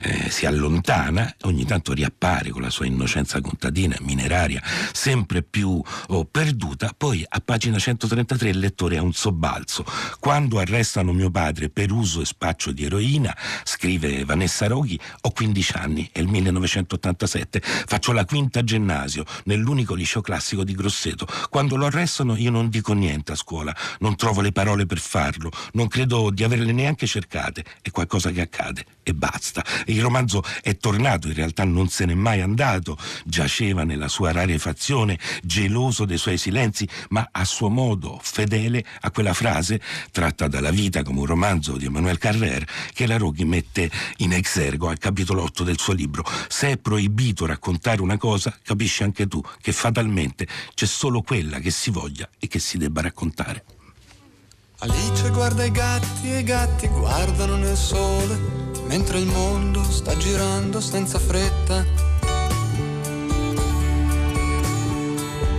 eh, 0.00 0.30
si 0.30 0.46
allontana, 0.46 1.34
ogni 1.42 1.64
tanto 1.64 1.92
riappare 1.92 2.50
con 2.50 2.62
la 2.62 2.70
sua 2.70 2.86
innocenza 2.86 3.40
contadina, 3.40 3.96
mineraria, 4.00 4.62
sempre 4.92 5.42
più 5.42 5.82
oh, 6.08 6.24
perduta. 6.24 6.94
Poi 6.96 7.24
a 7.26 7.40
pagina 7.40 7.78
133 7.78 8.50
il 8.50 8.58
lettore 8.58 8.98
ha 8.98 9.02
un 9.02 9.12
sobbalzo. 9.12 9.84
Quando 10.18 10.58
arrestano 10.58 11.12
mio 11.12 11.30
padre 11.30 11.68
per 11.68 11.92
uso 11.92 12.20
e 12.20 12.24
spaccio 12.24 12.72
di 12.72 12.84
eroina, 12.84 13.36
scrive 13.64 14.24
Vanessa 14.24 14.66
Roghi, 14.66 14.98
ho 15.22 15.30
15 15.56 15.72
anni, 15.76 16.08
è 16.12 16.18
il 16.18 16.28
1987, 16.28 17.60
faccio 17.62 18.12
la 18.12 18.26
quinta 18.26 18.62
ginnasio 18.62 19.24
nell'unico 19.44 19.94
liceo 19.94 20.20
classico 20.20 20.64
di 20.64 20.74
Grosseto. 20.74 21.26
Quando 21.48 21.76
lo 21.76 21.86
arrestano 21.86 22.36
io 22.36 22.50
non 22.50 22.68
dico 22.68 22.92
niente 22.92 23.32
a 23.32 23.36
scuola, 23.36 23.74
non 24.00 24.16
trovo 24.16 24.42
le 24.42 24.52
parole 24.52 24.84
per 24.84 24.98
farlo, 24.98 25.50
non 25.72 25.88
credo 25.88 26.30
di 26.30 26.44
averle 26.44 26.72
neanche 26.72 27.06
cercate, 27.06 27.64
è 27.80 27.90
qualcosa 27.90 28.30
che 28.30 28.42
accade 28.42 28.84
e 29.02 29.14
basta. 29.14 29.64
Il 29.86 30.02
romanzo 30.02 30.42
è 30.60 30.76
tornato, 30.76 31.28
in 31.28 31.34
realtà 31.34 31.64
non 31.64 31.88
se 31.88 32.04
n'è 32.04 32.14
mai 32.14 32.40
andato, 32.40 32.98
giaceva 33.24 33.84
nella 33.84 34.08
sua 34.08 34.32
rarefazione, 34.32 35.18
geloso 35.42 36.04
dei 36.04 36.18
suoi 36.18 36.36
silenzi, 36.36 36.86
ma 37.10 37.28
a 37.30 37.44
suo 37.44 37.70
modo 37.70 38.18
fedele 38.20 38.84
a 39.00 39.10
quella 39.10 39.32
frase 39.32 39.80
tratta 40.10 40.48
dalla 40.48 40.70
vita 40.70 41.02
come 41.02 41.20
un 41.20 41.26
romanzo 41.26 41.76
di 41.76 41.86
Emmanuel 41.86 42.18
Carrer 42.18 42.66
che 42.92 43.06
la 43.06 43.16
Roghi 43.16 43.44
mette 43.44 43.90
in 44.18 44.32
exergo 44.32 44.88
al 44.88 44.98
capitolo 44.98 45.45
8 45.46 45.62
del 45.62 45.78
suo 45.78 45.92
libro. 45.92 46.24
Se 46.48 46.70
è 46.70 46.76
proibito 46.76 47.46
raccontare 47.46 48.02
una 48.02 48.18
cosa, 48.18 48.56
capisci 48.62 49.04
anche 49.04 49.26
tu 49.26 49.40
che 49.60 49.72
fatalmente 49.72 50.46
c'è 50.74 50.86
solo 50.86 51.22
quella 51.22 51.60
che 51.60 51.70
si 51.70 51.90
voglia 51.90 52.28
e 52.38 52.48
che 52.48 52.58
si 52.58 52.78
debba 52.78 53.00
raccontare. 53.00 53.64
Alice 54.78 55.30
guarda 55.30 55.64
i 55.64 55.70
gatti 55.70 56.30
e 56.30 56.40
i 56.40 56.42
gatti 56.42 56.88
guardano 56.88 57.56
nel 57.56 57.76
sole, 57.76 58.38
mentre 58.86 59.18
il 59.18 59.26
mondo 59.26 59.82
sta 59.84 60.16
girando 60.16 60.80
senza 60.80 61.18
fretta. 61.18 61.84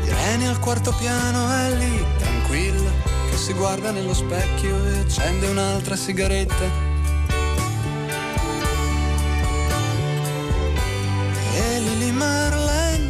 Irene 0.04 0.48
al 0.48 0.60
quarto 0.60 0.94
piano 0.94 1.50
è 1.50 1.76
lì, 1.78 2.06
tranquilla, 2.18 2.92
che 3.30 3.38
si 3.38 3.54
guarda 3.54 3.92
nello 3.92 4.14
specchio 4.14 4.86
e 4.86 5.00
accende 5.00 5.48
un'altra 5.48 5.96
sigaretta. 5.96 6.97
Lily 11.88 12.12
Marlene, 12.12 13.10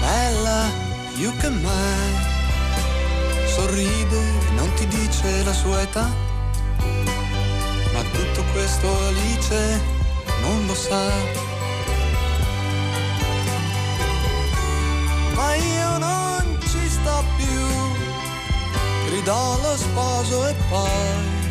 bella 0.00 0.66
più 1.14 1.30
che 1.36 1.48
mai 1.48 2.12
sorride 3.54 4.18
e 4.18 4.50
non 4.56 4.68
ti 4.74 4.84
dice 4.88 5.44
la 5.44 5.52
sua 5.52 5.82
età. 5.82 6.10
Ma 7.92 8.02
tutto 8.12 8.42
questo 8.52 8.86
Alice 9.06 9.80
non 10.40 10.66
lo 10.66 10.74
sa. 10.74 11.04
Ma 15.36 15.54
io 15.54 15.98
non 15.98 16.58
ci 16.62 16.88
sto 16.88 17.24
più, 17.36 17.64
gridò 19.06 19.56
lo 19.60 19.76
sposo 19.76 20.48
e 20.48 20.54
poi 20.68 21.43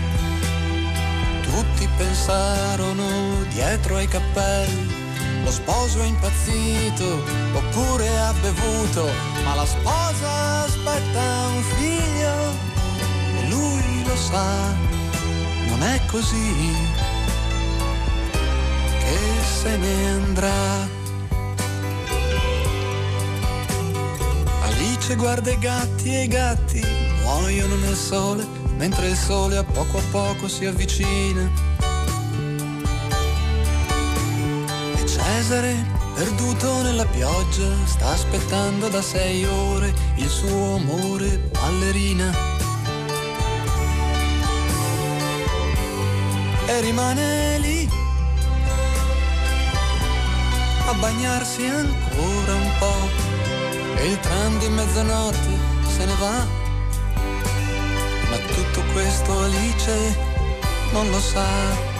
tutti 1.53 1.87
pensarono 1.97 3.43
dietro 3.49 3.97
ai 3.97 4.07
cappelli 4.07 5.01
lo 5.43 5.51
sposo 5.51 6.01
è 6.01 6.05
impazzito 6.05 7.21
oppure 7.53 8.07
ha 8.17 8.33
bevuto, 8.41 9.09
ma 9.43 9.55
la 9.55 9.65
sposa 9.65 10.63
aspetta 10.63 11.47
un 11.47 11.63
figlio 11.63 12.35
e 13.37 13.49
lui 13.49 14.03
lo 14.05 14.15
sa, 14.15 14.73
non 15.67 15.83
è 15.83 15.99
così 16.09 16.71
che 18.99 19.17
se 19.61 19.77
ne 19.77 20.09
andrà. 20.11 20.87
Alice 24.61 25.15
guarda 25.15 25.51
i 25.51 25.59
gatti 25.59 26.15
e 26.15 26.23
i 26.23 26.27
gatti 26.27 26.81
muoiono 27.21 27.75
nel 27.75 27.95
sole, 27.95 28.47
mentre 28.83 29.07
il 29.07 29.15
sole 29.15 29.55
a 29.55 29.63
poco 29.63 29.97
a 29.97 30.01
poco 30.11 30.49
si 30.49 30.65
avvicina 30.65 31.49
Cesare, 35.05 35.85
perduto 36.13 36.81
nella 36.81 37.05
pioggia, 37.05 37.69
sta 37.85 38.09
aspettando 38.09 38.89
da 38.89 39.01
sei 39.01 39.45
ore 39.45 39.93
il 40.15 40.27
suo 40.27 40.75
amore 40.75 41.37
ballerina. 41.51 42.29
E 46.65 46.81
rimane 46.81 47.59
lì 47.59 47.89
a 50.87 50.93
bagnarsi 50.93 51.65
ancora 51.67 52.53
un 52.53 52.71
po'. 52.79 54.01
E 54.01 54.07
il 54.09 54.19
tram 54.19 54.59
di 54.59 54.67
mezzanotte 54.67 55.51
se 55.87 56.05
ne 56.05 56.15
va. 56.19 56.62
Ma 58.33 58.39
tutto 58.39 58.81
questo 58.93 59.39
Alice 59.41 60.17
non 60.91 61.07
lo 61.11 61.19
sa. 61.19 61.91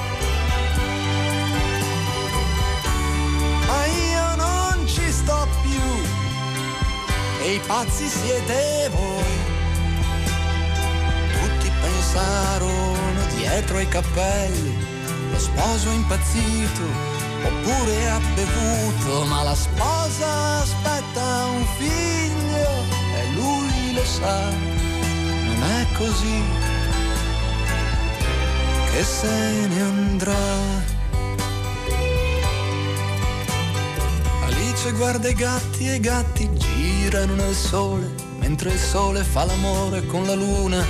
e 7.43 7.55
i 7.55 7.59
pazzi 7.67 8.07
siete 8.07 8.89
voi. 8.95 9.35
Tutti 11.39 11.71
pensarono 11.81 13.25
dietro 13.35 13.77
ai 13.77 13.87
cappelli, 13.87 14.77
lo 15.29 15.37
sposo 15.37 15.89
è 15.89 15.93
impazzito 15.93 16.81
oppure 17.43 18.09
ha 18.09 18.19
bevuto, 18.33 19.25
ma 19.25 19.43
la 19.43 19.55
sposa 19.55 20.61
aspetta 20.61 21.45
un 21.45 21.65
figlio 21.77 22.71
e 23.17 23.31
lui 23.33 23.93
lo 23.93 24.05
sa, 24.05 24.49
non 24.49 24.72
è 25.83 25.91
così 25.97 26.41
che 28.91 29.03
se 29.03 29.67
ne 29.67 29.81
andrà. 29.81 30.35
Alice 34.45 34.91
guarda 34.93 35.27
i 35.27 35.33
gatti 35.33 35.89
e 35.89 35.95
i 35.95 35.99
gatti 35.99 36.49
girano 36.53 37.35
nel 37.35 37.55
sole, 37.55 38.09
mentre 38.39 38.71
il 38.71 38.79
sole 38.79 39.23
fa 39.23 39.43
l'amore 39.45 40.05
con 40.05 40.25
la 40.25 40.35
luna. 40.35 40.85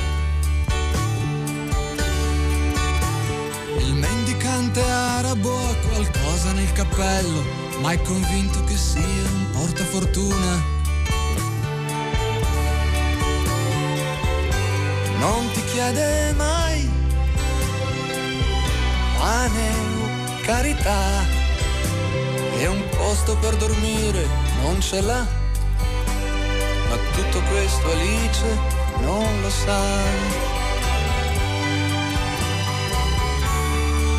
Il 3.77 3.93
mendicante 3.95 4.81
arabo 4.81 5.57
ha 5.57 5.75
qualcosa 5.87 6.51
nel 6.51 6.71
cappello, 6.73 7.41
ma 7.81 7.91
è 7.91 8.01
convinto 8.01 8.63
che 8.65 8.77
sia 8.77 9.01
un 9.01 9.49
portafortuna. 9.51 10.72
Non 15.23 15.49
ti 15.53 15.63
chiede 15.71 16.33
mai 16.35 16.91
pane 19.17 19.69
o 20.03 20.41
carità 20.41 21.23
e 22.57 22.67
un 22.67 22.83
posto 22.89 23.37
per 23.37 23.55
dormire 23.55 24.27
non 24.61 24.81
ce 24.81 24.99
l'ha. 24.99 25.25
Ma 26.89 26.97
tutto 27.15 27.41
questo 27.51 27.89
Alice 27.89 28.57
non 28.99 29.41
lo 29.41 29.49
sa. 29.49 29.81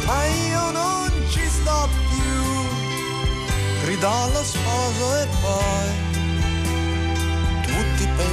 Ma 0.07 0.25
io 0.25 0.71
non 0.71 1.13
ci 1.29 1.47
sto 1.47 1.89
più, 2.09 3.85
gridò 3.85 4.29
lo 4.31 4.43
sposo 4.43 5.21
e 5.21 5.27
poi 5.43 6.04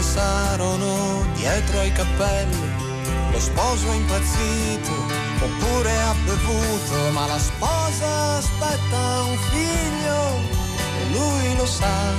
pensarono 0.02 1.24
dietro 1.36 1.80
ai 1.80 1.92
cappelli, 1.92 2.74
lo 3.32 3.40
sposo 3.40 3.92
è 3.92 3.96
impazzito 3.96 4.94
oppure 5.44 5.96
ha 5.96 6.16
bevuto, 6.26 7.12
ma 7.12 7.28
la 7.28 7.38
sposa 7.38 8.38
aspetta 8.38 9.22
un 9.22 9.38
figlio 9.52 10.40
e 10.98 11.12
lui 11.12 11.56
lo 11.56 11.68
sa, 11.68 12.14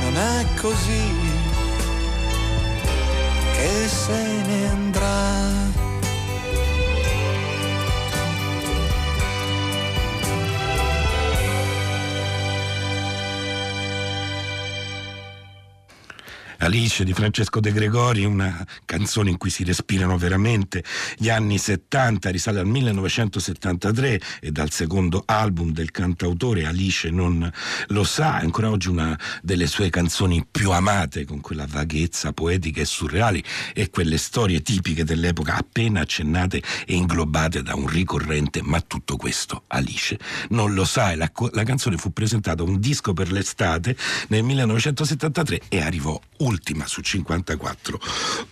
non 0.00 0.16
è 0.16 0.44
così 0.60 1.06
che 3.52 3.88
se 3.88 4.42
ne 4.46 4.68
andrà. 4.68 5.71
Alice 16.62 17.02
di 17.02 17.12
Francesco 17.12 17.58
De 17.58 17.72
Gregori, 17.72 18.24
una 18.24 18.64
canzone 18.84 19.30
in 19.30 19.36
cui 19.36 19.50
si 19.50 19.64
respirano 19.64 20.16
veramente 20.16 20.84
gli 21.16 21.28
anni 21.28 21.58
70, 21.58 22.30
risale 22.30 22.60
al 22.60 22.66
1973 22.66 24.20
e 24.40 24.52
dal 24.52 24.70
secondo 24.70 25.24
album 25.26 25.72
del 25.72 25.90
cantautore 25.90 26.64
Alice 26.64 27.10
non 27.10 27.50
lo 27.88 28.04
sa, 28.04 28.38
è 28.38 28.44
ancora 28.44 28.70
oggi 28.70 28.88
una 28.88 29.18
delle 29.42 29.66
sue 29.66 29.90
canzoni 29.90 30.46
più 30.48 30.70
amate 30.70 31.24
con 31.24 31.40
quella 31.40 31.66
vaghezza 31.66 32.32
poetica 32.32 32.80
e 32.80 32.84
surreale 32.84 33.42
e 33.74 33.90
quelle 33.90 34.16
storie 34.16 34.62
tipiche 34.62 35.02
dell'epoca 35.02 35.56
appena 35.56 36.02
accennate 36.02 36.62
e 36.86 36.94
inglobate 36.94 37.62
da 37.62 37.74
un 37.74 37.88
ricorrente 37.88 38.62
ma 38.62 38.80
tutto 38.80 39.16
questo 39.16 39.64
Alice 39.66 40.16
non 40.50 40.74
lo 40.74 40.84
sa. 40.84 41.10
E 41.10 41.16
la, 41.16 41.30
la 41.50 41.64
canzone 41.64 41.96
fu 41.96 42.12
presentata 42.12 42.62
un 42.62 42.78
disco 42.78 43.14
per 43.14 43.32
l'estate 43.32 43.96
nel 44.28 44.44
1973 44.44 45.62
e 45.68 45.80
arrivò 45.80 46.20
ultima 46.52 46.86
su 46.86 47.00
54 47.00 47.98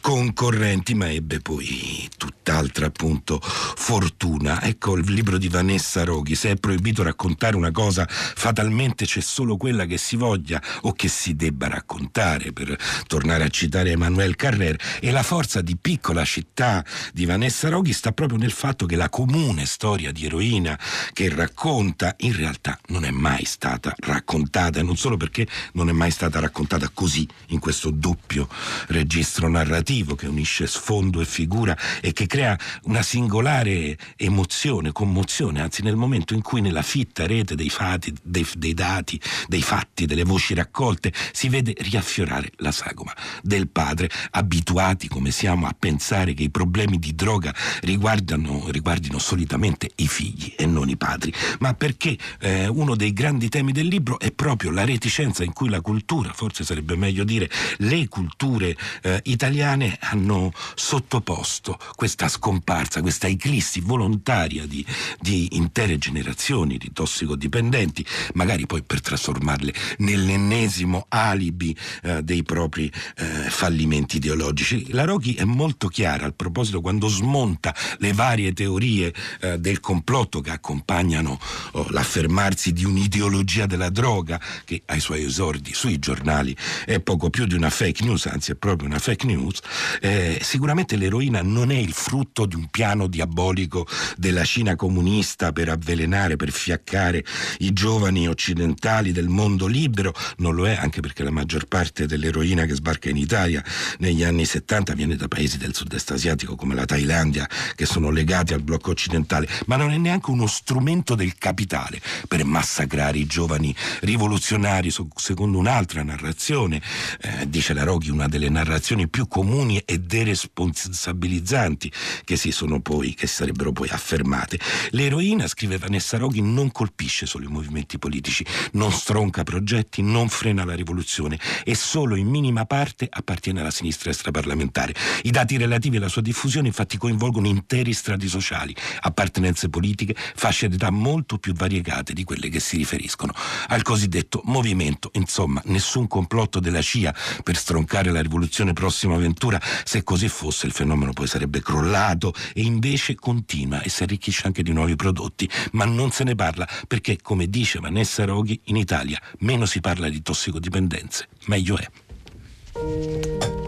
concorrenti, 0.00 0.94
ma 0.94 1.10
ebbe 1.10 1.40
poi 1.40 2.08
tutt'altra 2.16 2.86
appunto 2.86 3.38
fortuna. 3.40 4.62
Ecco 4.62 4.96
il 4.96 5.12
libro 5.12 5.36
di 5.36 5.48
Vanessa 5.48 6.02
Roghi, 6.02 6.34
se 6.34 6.50
è 6.50 6.56
proibito 6.56 7.02
raccontare 7.02 7.56
una 7.56 7.70
cosa, 7.70 8.06
fatalmente 8.08 9.04
c'è 9.04 9.20
solo 9.20 9.56
quella 9.56 9.84
che 9.84 9.98
si 9.98 10.16
voglia 10.16 10.62
o 10.82 10.92
che 10.92 11.08
si 11.08 11.36
debba 11.36 11.68
raccontare, 11.68 12.52
per 12.52 12.76
tornare 13.06 13.44
a 13.44 13.48
citare 13.48 13.90
Emmanuel 13.90 14.34
Carrer, 14.34 14.76
e 15.00 15.10
la 15.10 15.22
forza 15.22 15.60
di 15.60 15.76
piccola 15.76 16.24
città 16.24 16.84
di 17.12 17.26
Vanessa 17.26 17.68
Roghi 17.68 17.92
sta 17.92 18.12
proprio 18.12 18.38
nel 18.38 18.52
fatto 18.52 18.86
che 18.86 18.96
la 18.96 19.10
comune 19.10 19.66
storia 19.66 20.10
di 20.10 20.24
eroina 20.24 20.78
che 21.12 21.28
racconta 21.28 22.14
in 22.20 22.34
realtà 22.34 22.78
non 22.86 23.04
è 23.04 23.10
mai 23.10 23.44
stata 23.44 23.94
raccontata, 23.98 24.80
e 24.80 24.82
non 24.82 24.96
solo 24.96 25.18
perché 25.18 25.46
non 25.74 25.90
è 25.90 25.92
mai 25.92 26.10
stata 26.10 26.40
raccontata 26.40 26.88
così 26.88 27.28
in 27.48 27.58
questo 27.58 27.89
questo 27.90 28.08
doppio 28.10 28.48
registro 28.88 29.48
narrativo 29.48 30.14
che 30.14 30.26
unisce 30.26 30.66
sfondo 30.66 31.20
e 31.20 31.24
figura 31.24 31.76
e 32.00 32.12
che 32.12 32.26
crea 32.26 32.58
una 32.84 33.02
singolare 33.02 33.96
emozione, 34.16 34.92
commozione, 34.92 35.60
anzi 35.60 35.82
nel 35.82 35.96
momento 35.96 36.34
in 36.34 36.42
cui 36.42 36.60
nella 36.60 36.82
fitta 36.82 37.26
rete 37.26 37.54
dei, 37.54 37.68
fati, 37.68 38.14
dei, 38.22 38.46
dei 38.54 38.74
dati, 38.74 39.20
dei 39.48 39.62
fatti, 39.62 40.06
delle 40.06 40.24
voci 40.24 40.54
raccolte 40.54 41.12
si 41.32 41.48
vede 41.48 41.74
riaffiorare 41.78 42.52
la 42.56 42.72
sagoma 42.72 43.14
del 43.42 43.68
padre, 43.68 44.10
abituati 44.30 45.08
come 45.08 45.30
siamo 45.30 45.66
a 45.66 45.74
pensare 45.78 46.34
che 46.34 46.44
i 46.44 46.50
problemi 46.50 46.98
di 46.98 47.14
droga 47.14 47.54
riguardino 47.82 49.18
solitamente 49.18 49.90
i 49.96 50.08
figli 50.08 50.54
e 50.56 50.66
non 50.66 50.88
i 50.88 50.96
padri, 50.96 51.32
ma 51.58 51.74
perché 51.74 52.16
eh, 52.40 52.68
uno 52.68 52.94
dei 52.94 53.12
grandi 53.12 53.48
temi 53.48 53.72
del 53.72 53.86
libro 53.86 54.18
è 54.18 54.30
proprio 54.30 54.70
la 54.70 54.84
reticenza 54.84 55.44
in 55.44 55.52
cui 55.52 55.68
la 55.68 55.80
cultura, 55.80 56.32
forse 56.32 56.64
sarebbe 56.64 56.96
meglio 56.96 57.24
dire 57.24 57.48
le 57.80 58.08
culture 58.08 58.76
eh, 59.02 59.20
italiane 59.24 59.96
hanno 60.00 60.52
sottoposto 60.74 61.78
questa 61.94 62.28
scomparsa, 62.28 63.00
questa 63.00 63.26
eclissi 63.26 63.80
volontaria 63.80 64.66
di, 64.66 64.84
di 65.20 65.56
intere 65.56 65.98
generazioni 65.98 66.76
di 66.76 66.92
tossicodipendenti, 66.92 68.04
magari 68.34 68.66
poi 68.66 68.82
per 68.82 69.00
trasformarle 69.00 69.72
nell'ennesimo 69.98 71.06
alibi 71.08 71.76
eh, 72.02 72.22
dei 72.22 72.42
propri 72.42 72.90
eh, 73.16 73.24
fallimenti 73.48 74.16
ideologici. 74.16 74.92
La 74.92 75.04
Roghi 75.04 75.34
è 75.34 75.44
molto 75.44 75.88
chiara 75.88 76.24
al 76.24 76.34
proposito 76.34 76.80
quando 76.80 77.08
smonta 77.08 77.74
le 77.98 78.12
varie 78.12 78.52
teorie 78.52 79.12
eh, 79.40 79.58
del 79.58 79.80
complotto 79.80 80.40
che 80.40 80.50
accompagnano 80.50 81.38
oh, 81.72 81.86
l'affermarsi 81.90 82.72
di 82.72 82.84
un'ideologia 82.84 83.66
della 83.66 83.90
droga 83.90 84.40
che 84.64 84.82
ai 84.86 85.00
suoi 85.00 85.24
esordi 85.24 85.72
sui 85.74 85.98
giornali 85.98 86.56
è 86.84 87.00
poco 87.00 87.30
più 87.30 87.46
di 87.46 87.54
una 87.54 87.69
fake 87.70 88.04
news, 88.04 88.26
anzi 88.26 88.52
è 88.52 88.54
proprio 88.54 88.88
una 88.88 88.98
fake 88.98 89.26
news, 89.26 89.60
eh, 90.00 90.38
sicuramente 90.42 90.96
l'eroina 90.96 91.42
non 91.42 91.70
è 91.70 91.76
il 91.76 91.92
frutto 91.92 92.46
di 92.46 92.56
un 92.56 92.68
piano 92.68 93.06
diabolico 93.06 93.86
della 94.16 94.44
Cina 94.44 94.76
comunista 94.76 95.52
per 95.52 95.68
avvelenare, 95.68 96.36
per 96.36 96.50
fiaccare 96.50 97.24
i 97.58 97.72
giovani 97.72 98.28
occidentali 98.28 99.12
del 99.12 99.28
mondo 99.28 99.66
libero, 99.66 100.12
non 100.38 100.54
lo 100.54 100.66
è 100.66 100.76
anche 100.76 101.00
perché 101.00 101.22
la 101.22 101.30
maggior 101.30 101.66
parte 101.66 102.06
dell'eroina 102.06 102.64
che 102.64 102.74
sbarca 102.74 103.08
in 103.08 103.16
Italia 103.16 103.64
negli 103.98 104.22
anni 104.22 104.44
70 104.44 104.94
viene 104.94 105.16
da 105.16 105.28
paesi 105.28 105.58
del 105.58 105.74
sud-est 105.74 106.10
asiatico 106.10 106.56
come 106.56 106.74
la 106.74 106.84
Thailandia 106.84 107.48
che 107.74 107.86
sono 107.86 108.10
legati 108.10 108.52
al 108.52 108.62
blocco 108.62 108.90
occidentale, 108.90 109.48
ma 109.66 109.76
non 109.76 109.90
è 109.92 109.96
neanche 109.96 110.30
uno 110.30 110.46
strumento 110.46 111.14
del 111.14 111.36
capitale 111.38 112.00
per 112.28 112.44
massacrare 112.44 113.18
i 113.18 113.26
giovani 113.26 113.74
rivoluzionari 114.00 114.90
secondo 115.14 115.58
un'altra 115.58 116.02
narrazione 116.02 116.80
eh, 117.20 117.48
dice 117.60 117.74
la 117.74 117.84
Roghi, 117.84 118.08
una 118.08 118.26
delle 118.26 118.48
narrazioni 118.48 119.06
più 119.06 119.28
comuni 119.28 119.76
e 119.84 119.98
deresponsabilizzanti 119.98 121.92
che 122.24 122.36
si 122.36 122.52
sono 122.52 122.80
poi, 122.80 123.12
che 123.12 123.26
sarebbero 123.26 123.70
poi 123.70 123.90
affermate. 123.90 124.58
L'eroina, 124.92 125.46
scrive 125.46 125.76
Vanessa 125.76 126.16
Roghi, 126.16 126.40
non 126.40 126.72
colpisce 126.72 127.26
solo 127.26 127.44
i 127.44 127.48
movimenti 127.48 127.98
politici, 127.98 128.46
non 128.72 128.90
stronca 128.92 129.42
progetti, 129.42 130.00
non 130.00 130.30
frena 130.30 130.64
la 130.64 130.74
rivoluzione 130.74 131.38
e 131.62 131.74
solo 131.74 132.16
in 132.16 132.28
minima 132.28 132.64
parte 132.64 133.06
appartiene 133.10 133.60
alla 133.60 133.70
sinistra 133.70 134.08
extraparlamentare. 134.08 134.94
I 135.24 135.30
dati 135.30 135.58
relativi 135.58 135.98
alla 135.98 136.08
sua 136.08 136.22
diffusione 136.22 136.68
infatti 136.68 136.96
coinvolgono 136.96 137.46
interi 137.46 137.92
strati 137.92 138.26
sociali, 138.26 138.74
appartenenze 139.00 139.68
politiche, 139.68 140.16
fasce 140.16 140.66
d'età 140.68 140.88
molto 140.88 141.36
più 141.36 141.52
variegate 141.52 142.14
di 142.14 142.24
quelle 142.24 142.48
che 142.48 142.58
si 142.58 142.78
riferiscono 142.78 143.34
al 143.66 143.82
cosiddetto 143.82 144.40
movimento. 144.44 145.10
Insomma, 145.12 145.60
nessun 145.66 146.06
complotto 146.06 146.58
della 146.58 146.80
CIA 146.80 147.14
per 147.50 147.58
stroncare 147.58 148.12
la 148.12 148.22
rivoluzione 148.22 148.72
prossima 148.72 149.16
avventura. 149.16 149.60
Se 149.82 150.04
così 150.04 150.28
fosse 150.28 150.66
il 150.66 150.72
fenomeno 150.72 151.12
poi 151.12 151.26
sarebbe 151.26 151.60
crollato 151.60 152.32
e 152.54 152.62
invece 152.62 153.16
continua 153.16 153.82
e 153.82 153.88
si 153.88 154.04
arricchisce 154.04 154.46
anche 154.46 154.62
di 154.62 154.72
nuovi 154.72 154.94
prodotti, 154.94 155.50
ma 155.72 155.84
non 155.84 156.12
se 156.12 156.22
ne 156.22 156.36
parla 156.36 156.68
perché, 156.86 157.18
come 157.20 157.48
dice 157.48 157.80
Vanessa 157.80 158.24
Roghi, 158.24 158.60
in 158.66 158.76
Italia 158.76 159.20
meno 159.38 159.66
si 159.66 159.80
parla 159.80 160.08
di 160.08 160.22
tossicodipendenze, 160.22 161.26
meglio 161.46 161.76
è. 161.76 163.59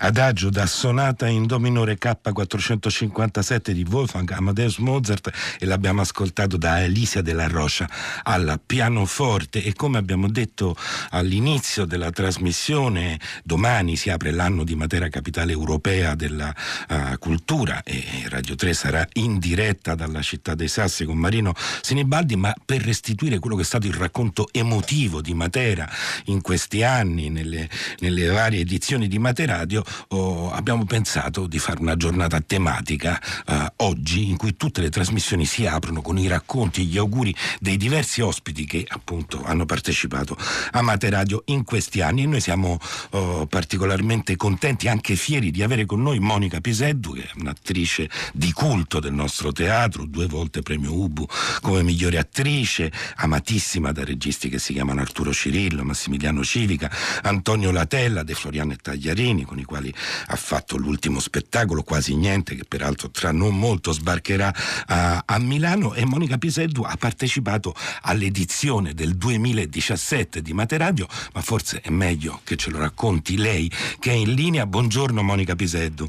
Adagio 0.00 0.50
da 0.50 0.66
sonata 0.66 1.26
in 1.26 1.46
do 1.46 1.58
minore 1.58 1.98
K457 1.98 3.70
di 3.70 3.86
Wolfgang 3.88 4.30
Amadeus 4.30 4.78
Mozart 4.78 5.30
e 5.58 5.66
l'abbiamo 5.66 6.00
ascoltato 6.00 6.56
da 6.56 6.74
Alicia 6.74 7.20
della 7.20 7.48
Rocha 7.48 7.88
al 8.22 8.60
pianoforte. 8.64 9.62
E 9.62 9.74
come 9.74 9.98
abbiamo 9.98 10.28
detto 10.28 10.76
all'inizio 11.10 11.84
della 11.84 12.10
trasmissione 12.10 13.18
domani 13.44 13.96
si 13.96 14.10
apre 14.10 14.30
l'anno 14.30 14.64
di 14.64 14.74
Matera 14.74 15.08
Capitale 15.08 15.52
Europea 15.52 16.14
della 16.14 16.54
uh, 16.88 17.18
Cultura 17.18 17.82
e 17.82 18.04
Radio 18.28 18.54
3 18.54 18.72
sarà 18.72 19.06
in 19.14 19.38
diretta 19.38 19.94
dalla 19.94 20.22
città 20.22 20.54
dei 20.54 20.68
Sassi 20.68 21.04
con 21.04 21.18
Marino 21.18 21.52
Sinibaldi. 21.82 22.36
Ma 22.36 22.54
per 22.64 22.82
restituire 22.82 23.38
quello 23.38 23.56
che 23.56 23.62
è 23.62 23.66
stato 23.66 23.86
il 23.86 23.94
racconto 23.94 24.48
emotivo 24.52 25.20
di 25.20 25.34
Matera 25.34 25.88
in 26.26 26.40
questi 26.40 26.82
anni 26.82 27.28
nelle, 27.28 27.68
nelle 27.98 28.26
varie 28.28 28.60
edizioni 28.60 29.08
di 29.08 29.18
Materadio 29.18 29.84
oh, 30.08 30.52
abbiamo 30.52 30.84
pensato 30.84 31.46
di 31.46 31.58
fare 31.58 31.80
una 31.80 31.96
giornata 31.96 32.40
tematica 32.40 33.20
eh, 33.46 33.72
oggi 33.76 34.28
in 34.28 34.36
cui 34.36 34.56
tutte 34.56 34.80
le 34.80 34.90
trasmissioni 34.90 35.44
si 35.44 35.66
aprono 35.66 36.02
con 36.02 36.18
i 36.18 36.26
racconti, 36.26 36.86
gli 36.86 36.98
auguri 36.98 37.34
dei 37.58 37.76
diversi 37.76 38.20
ospiti 38.20 38.64
che 38.66 38.84
appunto 38.88 39.42
hanno 39.44 39.66
partecipato 39.66 40.36
a 40.72 40.82
Materadio 40.82 41.42
in 41.46 41.64
questi 41.64 42.00
anni. 42.00 42.22
E 42.22 42.26
noi 42.26 42.40
siamo 42.40 42.78
oh, 43.10 43.46
particolarmente 43.46 44.36
contenti, 44.36 44.88
anche 44.88 45.16
fieri 45.16 45.50
di 45.50 45.62
avere 45.62 45.86
con 45.86 46.02
noi 46.02 46.18
Monica 46.18 46.60
Piseddu 46.60 47.14
che 47.14 47.22
è 47.22 47.30
un'attrice 47.36 48.08
di 48.32 48.52
culto 48.52 49.00
del 49.00 49.12
nostro 49.12 49.52
teatro, 49.52 50.04
due 50.04 50.26
volte 50.26 50.62
premio 50.62 50.92
Ubu 50.92 51.26
come 51.60 51.82
migliore 51.82 52.18
attrice, 52.18 52.92
amatissima 53.16 53.92
da 53.92 54.04
registi 54.04 54.48
che 54.48 54.58
si 54.58 54.72
chiamano 54.72 55.00
Arturo 55.00 55.32
Cirillo, 55.32 55.84
Massimiliano 55.84 56.44
Civica, 56.44 56.90
Antonio 57.22 57.70
Latella, 57.70 58.22
De 58.22 58.34
Floriano 58.34 58.72
e 58.72 58.76
Tagliarini 58.76 59.44
con 59.44 59.58
i 59.58 59.64
quali 59.64 59.79
ha 59.88 60.36
fatto 60.36 60.76
l'ultimo 60.76 61.18
spettacolo, 61.18 61.82
quasi 61.82 62.14
niente, 62.14 62.54
che 62.54 62.64
peraltro 62.68 63.10
tra 63.10 63.32
non 63.32 63.58
molto 63.58 63.92
sbarcherà 63.92 64.52
a, 64.86 65.22
a 65.24 65.38
Milano 65.38 65.94
e 65.94 66.04
Monica 66.04 66.36
Piseddu 66.36 66.82
ha 66.82 66.96
partecipato 66.98 67.74
all'edizione 68.02 68.92
del 68.92 69.16
2017 69.16 70.42
di 70.42 70.52
Materadio, 70.52 71.06
ma 71.32 71.40
forse 71.40 71.80
è 71.80 71.90
meglio 71.90 72.40
che 72.44 72.56
ce 72.56 72.70
lo 72.70 72.78
racconti 72.78 73.36
lei 73.36 73.70
che 73.98 74.10
è 74.10 74.14
in 74.14 74.34
linea. 74.34 74.66
Buongiorno 74.66 75.22
Monica 75.22 75.54
Piseddu. 75.54 76.06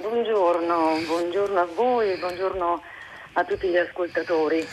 Buongiorno, 0.00 1.00
buongiorno 1.06 1.58
a 1.58 1.68
voi, 1.74 2.16
buongiorno 2.18 2.82
a 3.32 3.44
tutti 3.44 3.68
gli 3.68 3.76
ascoltatori. 3.76 4.66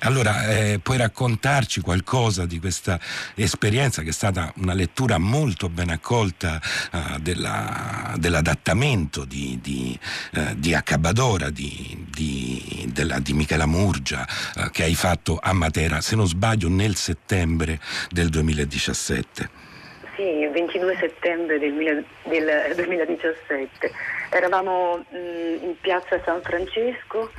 Allora, 0.00 0.46
eh, 0.48 0.78
puoi 0.80 0.96
raccontarci 0.96 1.80
qualcosa 1.80 2.46
di 2.46 2.60
questa 2.60 3.00
esperienza 3.34 4.02
che 4.02 4.10
è 4.10 4.12
stata 4.12 4.52
una 4.56 4.72
lettura 4.72 5.18
molto 5.18 5.68
ben 5.68 5.90
accolta 5.90 6.60
eh, 6.92 7.18
della, 7.20 8.14
dell'adattamento 8.16 9.24
di, 9.24 9.58
di, 9.60 9.98
eh, 10.34 10.54
di 10.56 10.72
Accabadora, 10.72 11.50
di, 11.50 12.06
di, 12.08 12.88
della, 12.92 13.18
di 13.18 13.32
Michela 13.32 13.66
Murgia, 13.66 14.24
eh, 14.56 14.70
che 14.70 14.84
hai 14.84 14.94
fatto 14.94 15.38
a 15.42 15.52
Matera, 15.52 16.00
se 16.00 16.14
non 16.14 16.28
sbaglio, 16.28 16.68
nel 16.68 16.94
settembre 16.94 17.80
del 18.10 18.28
2017. 18.28 19.66
Sì, 20.14 20.22
il 20.22 20.50
22 20.50 20.96
settembre 20.98 21.58
del, 21.58 22.04
del 22.24 22.74
2017. 22.76 23.90
Eravamo 24.30 24.96
mh, 24.96 25.16
mm, 25.16 25.62
in 25.62 25.74
piazza 25.80 26.20
San 26.24 26.40
Francesco 26.42 27.32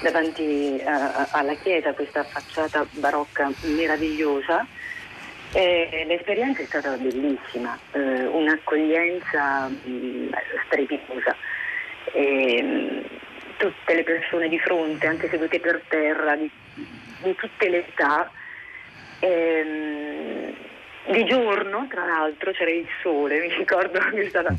davanti 0.00 0.82
a, 0.84 1.28
alla 1.30 1.54
chiesa, 1.54 1.92
questa 1.92 2.24
facciata 2.24 2.86
barocca 2.90 3.50
meravigliosa. 3.62 4.66
E 5.52 6.04
l'esperienza 6.06 6.62
è 6.62 6.66
stata 6.66 6.96
bellissima, 6.96 7.78
eh, 7.92 8.26
un'accoglienza 8.26 9.68
mh, 9.68 9.88
mm, 9.88 10.28
strepitosa. 10.66 11.36
E, 12.12 12.60
mm, 12.62 12.98
tutte 13.56 13.94
le 13.94 14.02
persone 14.02 14.48
di 14.48 14.58
fronte, 14.58 15.06
anche 15.06 15.28
sedute 15.28 15.60
per 15.60 15.82
terra, 15.88 16.34
di, 16.34 16.50
di 16.74 17.34
tutte 17.36 17.68
le 17.68 17.86
età. 17.86 18.30
E, 19.20 19.62
mh, 19.62 21.12
di 21.12 21.24
giorno, 21.24 21.86
tra 21.88 22.04
l'altro, 22.04 22.50
c'era 22.52 22.70
il 22.70 22.88
sole, 23.02 23.38
mi 23.46 23.54
ricordo 23.54 23.98
che 24.10 24.22
è 24.22 24.28
stata 24.28 24.54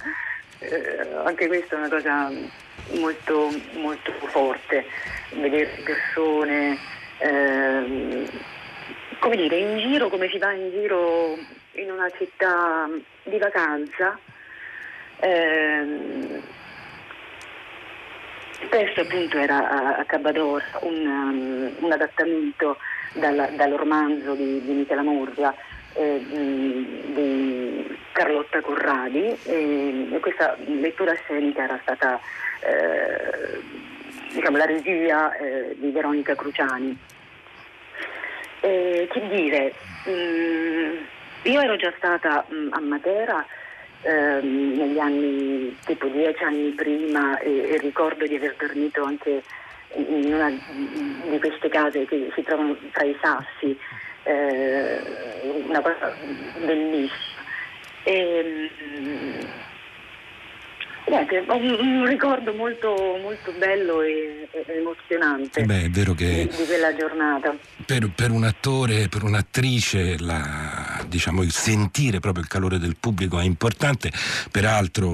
eh, 0.60 1.08
anche 1.24 1.48
questa 1.48 1.76
è 1.76 1.80
una 1.80 1.90
cosa 1.90 2.32
molto, 3.00 3.52
molto 3.74 4.12
forte, 4.28 4.86
vedere 5.32 5.82
persone, 5.84 6.78
ehm, 7.20 8.30
come 9.20 9.36
dire, 9.36 9.58
in 9.58 9.78
giro 9.80 10.10
come 10.10 10.30
si 10.30 10.38
va 10.38 10.52
in 10.52 10.70
giro 10.72 11.38
in 11.74 11.92
una 11.92 12.10
città 12.18 12.90
di 13.24 13.38
vacanza. 13.38 14.18
Ehm, 15.20 16.42
spesso 18.66 19.02
appunto 19.02 19.38
era 19.38 19.70
a, 19.70 19.98
a 19.98 20.06
Cabador 20.06 20.64
un, 20.82 21.06
um, 21.06 21.76
un 21.80 21.92
adattamento 21.92 22.78
dal, 23.14 23.54
dal 23.56 23.72
romanzo 23.72 24.34
di, 24.34 24.62
di 24.64 24.72
Michela 24.74 25.02
Murgia 25.02 25.54
eh, 25.94 26.26
Carlotta 28.16 28.62
Corradi 28.62 29.38
e, 29.44 30.08
e, 30.10 30.20
questa 30.22 30.56
lettura 30.66 31.14
scenica 31.16 31.64
era 31.64 31.78
stata 31.82 32.18
eh, 32.62 33.60
diciamo, 34.32 34.56
la 34.56 34.64
regia 34.64 35.36
eh, 35.36 35.76
di 35.78 35.92
Veronica 35.92 36.34
Cruciani. 36.34 36.98
che 38.62 39.28
dire, 39.30 39.74
mh, 40.06 40.12
mm, 40.12 40.96
io 41.44 41.62
ero 41.62 41.76
già 41.76 41.92
stata 41.98 42.46
mh, 42.48 42.56
mm, 42.56 42.72
a 42.72 42.80
Matera 42.80 43.46
ehm, 44.04 44.78
negli 44.78 44.98
anni, 44.98 45.78
tipo 45.86 46.08
dieci 46.08 46.42
anni 46.42 46.70
prima 46.70 47.38
e, 47.40 47.74
e 47.74 47.78
ricordo 47.80 48.26
di 48.26 48.36
aver 48.38 48.56
dormito 48.58 49.04
anche 49.04 49.44
in 49.96 50.34
una 50.34 50.50
di 50.50 51.40
queste 51.40 51.68
case 51.68 52.06
che 52.06 52.32
si 52.34 52.44
trovano 52.44 52.78
tra 52.92 53.04
i 53.04 53.16
sassi 53.22 53.78
eh, 54.24 55.02
una 55.68 55.82
cosa 55.82 56.14
bellissima. 56.64 57.35
E, 58.06 58.72
mm, 58.82 59.75
Niente, 61.08 61.46
un, 61.48 61.78
un, 61.80 62.06
ricordo 62.08 62.52
molto, 62.54 62.90
molto 63.22 63.54
bello 63.60 64.02
e, 64.02 64.48
e 64.52 64.66
emozionante 64.74 65.64
Beh, 65.64 65.84
è 65.84 65.90
vero 65.90 66.14
che 66.16 66.48
di, 66.50 66.56
di 66.56 66.66
quella 66.66 66.96
giornata. 66.96 67.56
Per, 67.86 68.10
per, 68.10 68.32
un 68.32 68.44
attore, 68.44 69.08
per 69.08 69.24
un'attrice, 69.24 70.18
la, 70.18 71.06
diciamo, 71.08 71.44
il 71.44 71.52
sentire 71.52 72.20
proprio 72.20 72.44
il 72.44 72.50
calore 72.50 72.80
del 72.80 72.96
pubblico 73.00 73.40
è 73.40 73.44
importante. 73.44 74.12
Peraltro 74.50 75.08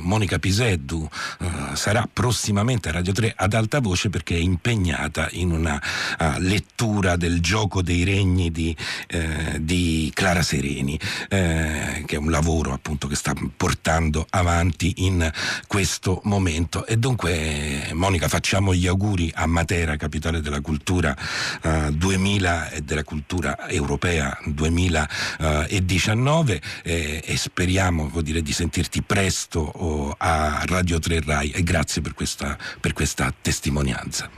Monica 0.00 0.40
Piseddu 0.40 1.08
uh, 1.38 1.74
sarà 1.74 2.08
prossimamente 2.12 2.88
a 2.88 2.92
Radio 2.92 3.12
3 3.12 3.32
ad 3.36 3.54
alta 3.54 3.80
voce 3.80 4.10
perché 4.10 4.34
è 4.34 4.38
impegnata 4.38 5.28
in 5.32 5.52
una 5.52 5.80
uh, 6.18 6.40
lettura 6.40 7.14
del 7.14 7.40
gioco 7.40 7.82
dei 7.82 8.02
regni 8.02 8.50
di, 8.50 8.76
uh, 9.14 9.58
di 9.58 10.10
Clara 10.12 10.42
Sereni, 10.42 10.98
che 11.28 12.04
è 12.04 12.16
un 12.16 12.30
lavoro 12.30 12.72
appunto 12.72 13.06
che 13.06 13.14
sta 13.14 13.32
portando 13.56 14.26
avanti 14.28 14.94
in 14.98 15.30
questo 15.66 16.20
momento. 16.24 16.86
E 16.86 16.96
dunque, 16.96 17.90
Monica, 17.92 18.28
facciamo 18.28 18.74
gli 18.74 18.86
auguri 18.86 19.30
a 19.34 19.46
Matera, 19.46 19.96
capitale 19.96 20.40
della 20.40 20.60
cultura 20.60 21.16
uh, 21.62 21.90
2000 21.90 22.70
e 22.70 22.82
della 22.82 23.04
cultura 23.04 23.68
europea 23.68 24.38
2019 24.44 26.60
eh, 26.82 27.22
e 27.24 27.36
speriamo 27.36 28.10
dire, 28.22 28.42
di 28.42 28.52
sentirti 28.52 29.02
presto 29.02 29.60
oh, 29.60 30.14
a 30.16 30.62
Radio 30.66 30.98
3 30.98 31.22
Rai 31.24 31.50
e 31.50 31.62
grazie 31.62 32.02
per 32.02 32.14
questa, 32.14 32.58
per 32.80 32.92
questa 32.92 33.32
testimonianza. 33.40 34.28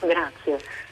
Grazie. 0.00 0.85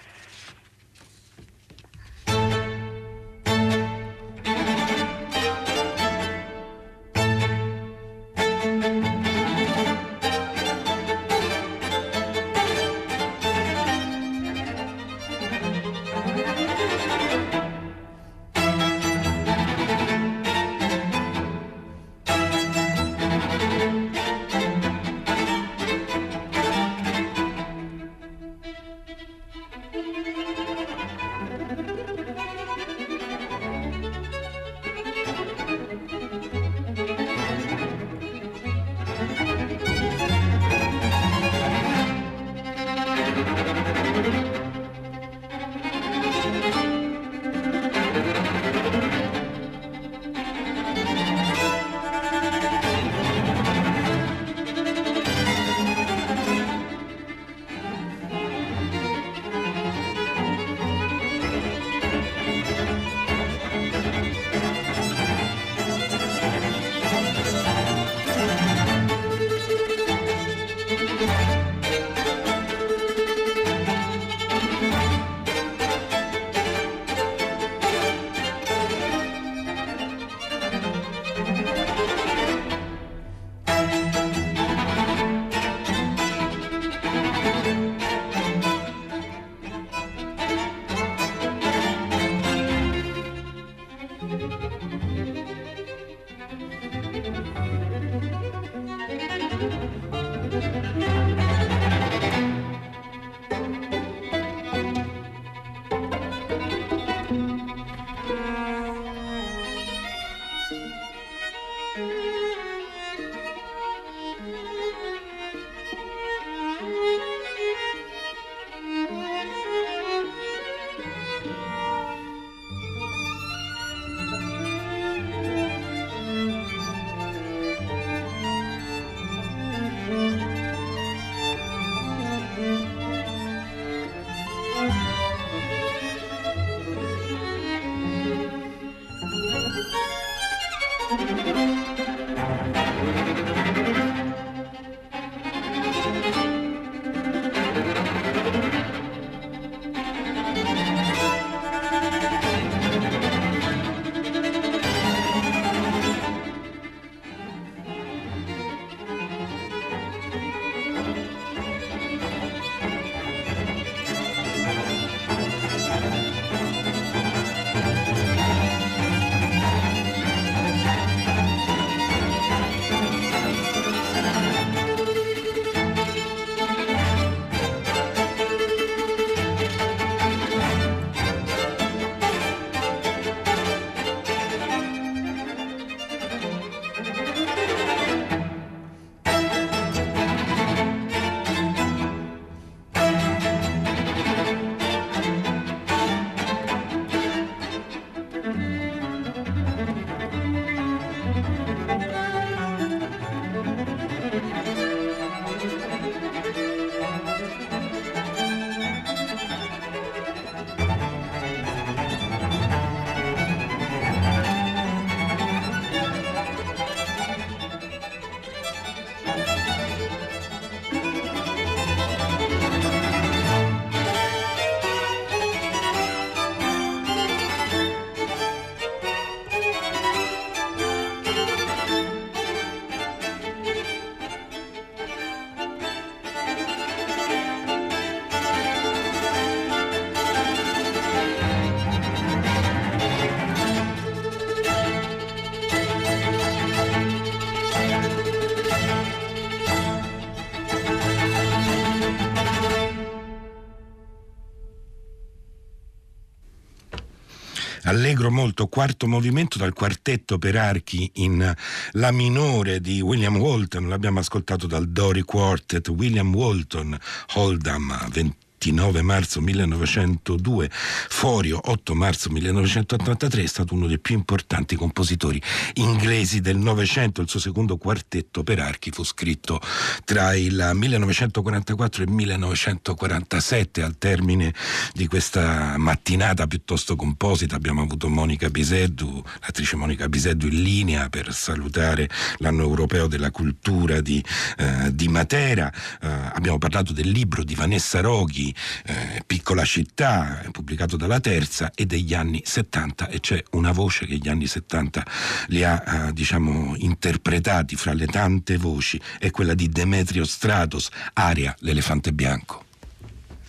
Allegro 257.94 258.30
molto, 258.30 258.66
quarto 258.66 259.06
movimento 259.06 259.56
dal 259.56 259.72
quartetto 259.72 260.38
per 260.38 260.56
archi 260.56 261.10
in 261.14 261.54
La 261.92 262.10
minore 262.10 262.80
di 262.80 263.00
William 263.00 263.36
Walton, 263.36 263.88
l'abbiamo 263.88 264.18
ascoltato 264.18 264.66
dal 264.66 264.88
Dory 264.88 265.22
Quartet, 265.22 265.88
William 265.88 266.34
Walton, 266.34 266.98
Hold'em, 267.34 268.08
20 268.10 268.43
29 268.64 269.02
marzo 269.02 269.42
1902, 269.42 270.70
Forio 270.70 271.60
8 271.62 271.94
marzo 271.94 272.30
1983, 272.30 273.42
è 273.42 273.46
stato 273.46 273.74
uno 273.74 273.86
dei 273.86 273.98
più 273.98 274.14
importanti 274.14 274.74
compositori 274.74 275.40
inglesi 275.74 276.40
del 276.40 276.56
Novecento. 276.56 277.20
Il 277.20 277.28
suo 277.28 277.40
secondo 277.40 277.76
quartetto 277.76 278.42
per 278.42 278.60
archi 278.60 278.90
fu 278.90 279.04
scritto 279.04 279.60
tra 280.04 280.34
il 280.34 280.70
1944 280.72 282.02
e 282.02 282.06
il 282.06 282.12
1947. 282.12 283.82
Al 283.82 283.98
termine 283.98 284.54
di 284.94 285.06
questa 285.08 285.76
mattinata 285.76 286.46
piuttosto 286.46 286.96
composita 286.96 287.56
abbiamo 287.56 287.82
avuto 287.82 288.08
Monica 288.08 288.48
Piseddu, 288.48 289.22
l'attrice 289.40 289.76
Monica 289.76 290.08
Piseddu 290.08 290.46
in 290.46 290.62
linea 290.62 291.10
per 291.10 291.34
salutare 291.34 292.08
l'anno 292.38 292.62
europeo 292.62 293.08
della 293.08 293.30
cultura 293.30 294.00
di, 294.00 294.24
eh, 294.56 294.94
di 294.94 295.08
Matera. 295.08 295.70
Eh, 296.00 296.08
abbiamo 296.08 296.56
parlato 296.56 296.94
del 296.94 297.10
libro 297.10 297.44
di 297.44 297.54
Vanessa 297.54 298.00
Roghi, 298.00 298.53
eh, 298.86 299.22
Piccola 299.26 299.64
città, 299.64 300.42
pubblicato 300.50 300.96
dalla 300.96 301.20
Terza, 301.20 301.72
e 301.74 301.86
degli 301.86 302.14
anni 302.14 302.42
70 302.44 303.08
e 303.08 303.20
c'è 303.20 303.42
una 303.52 303.72
voce 303.72 304.06
che 304.06 304.16
gli 304.16 304.28
anni 304.28 304.46
70 304.46 305.06
li 305.48 305.64
ha 305.64 305.82
eh, 305.86 306.12
diciamo 306.12 306.74
interpretati 306.76 307.76
fra 307.76 307.92
le 307.92 308.06
tante 308.06 308.56
voci, 308.56 309.00
è 309.18 309.30
quella 309.30 309.54
di 309.54 309.68
Demetrio 309.68 310.24
Stratos, 310.24 310.90
Aria, 311.14 311.54
l'elefante 311.60 312.12
bianco. 312.12 312.64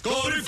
Corri 0.02 0.42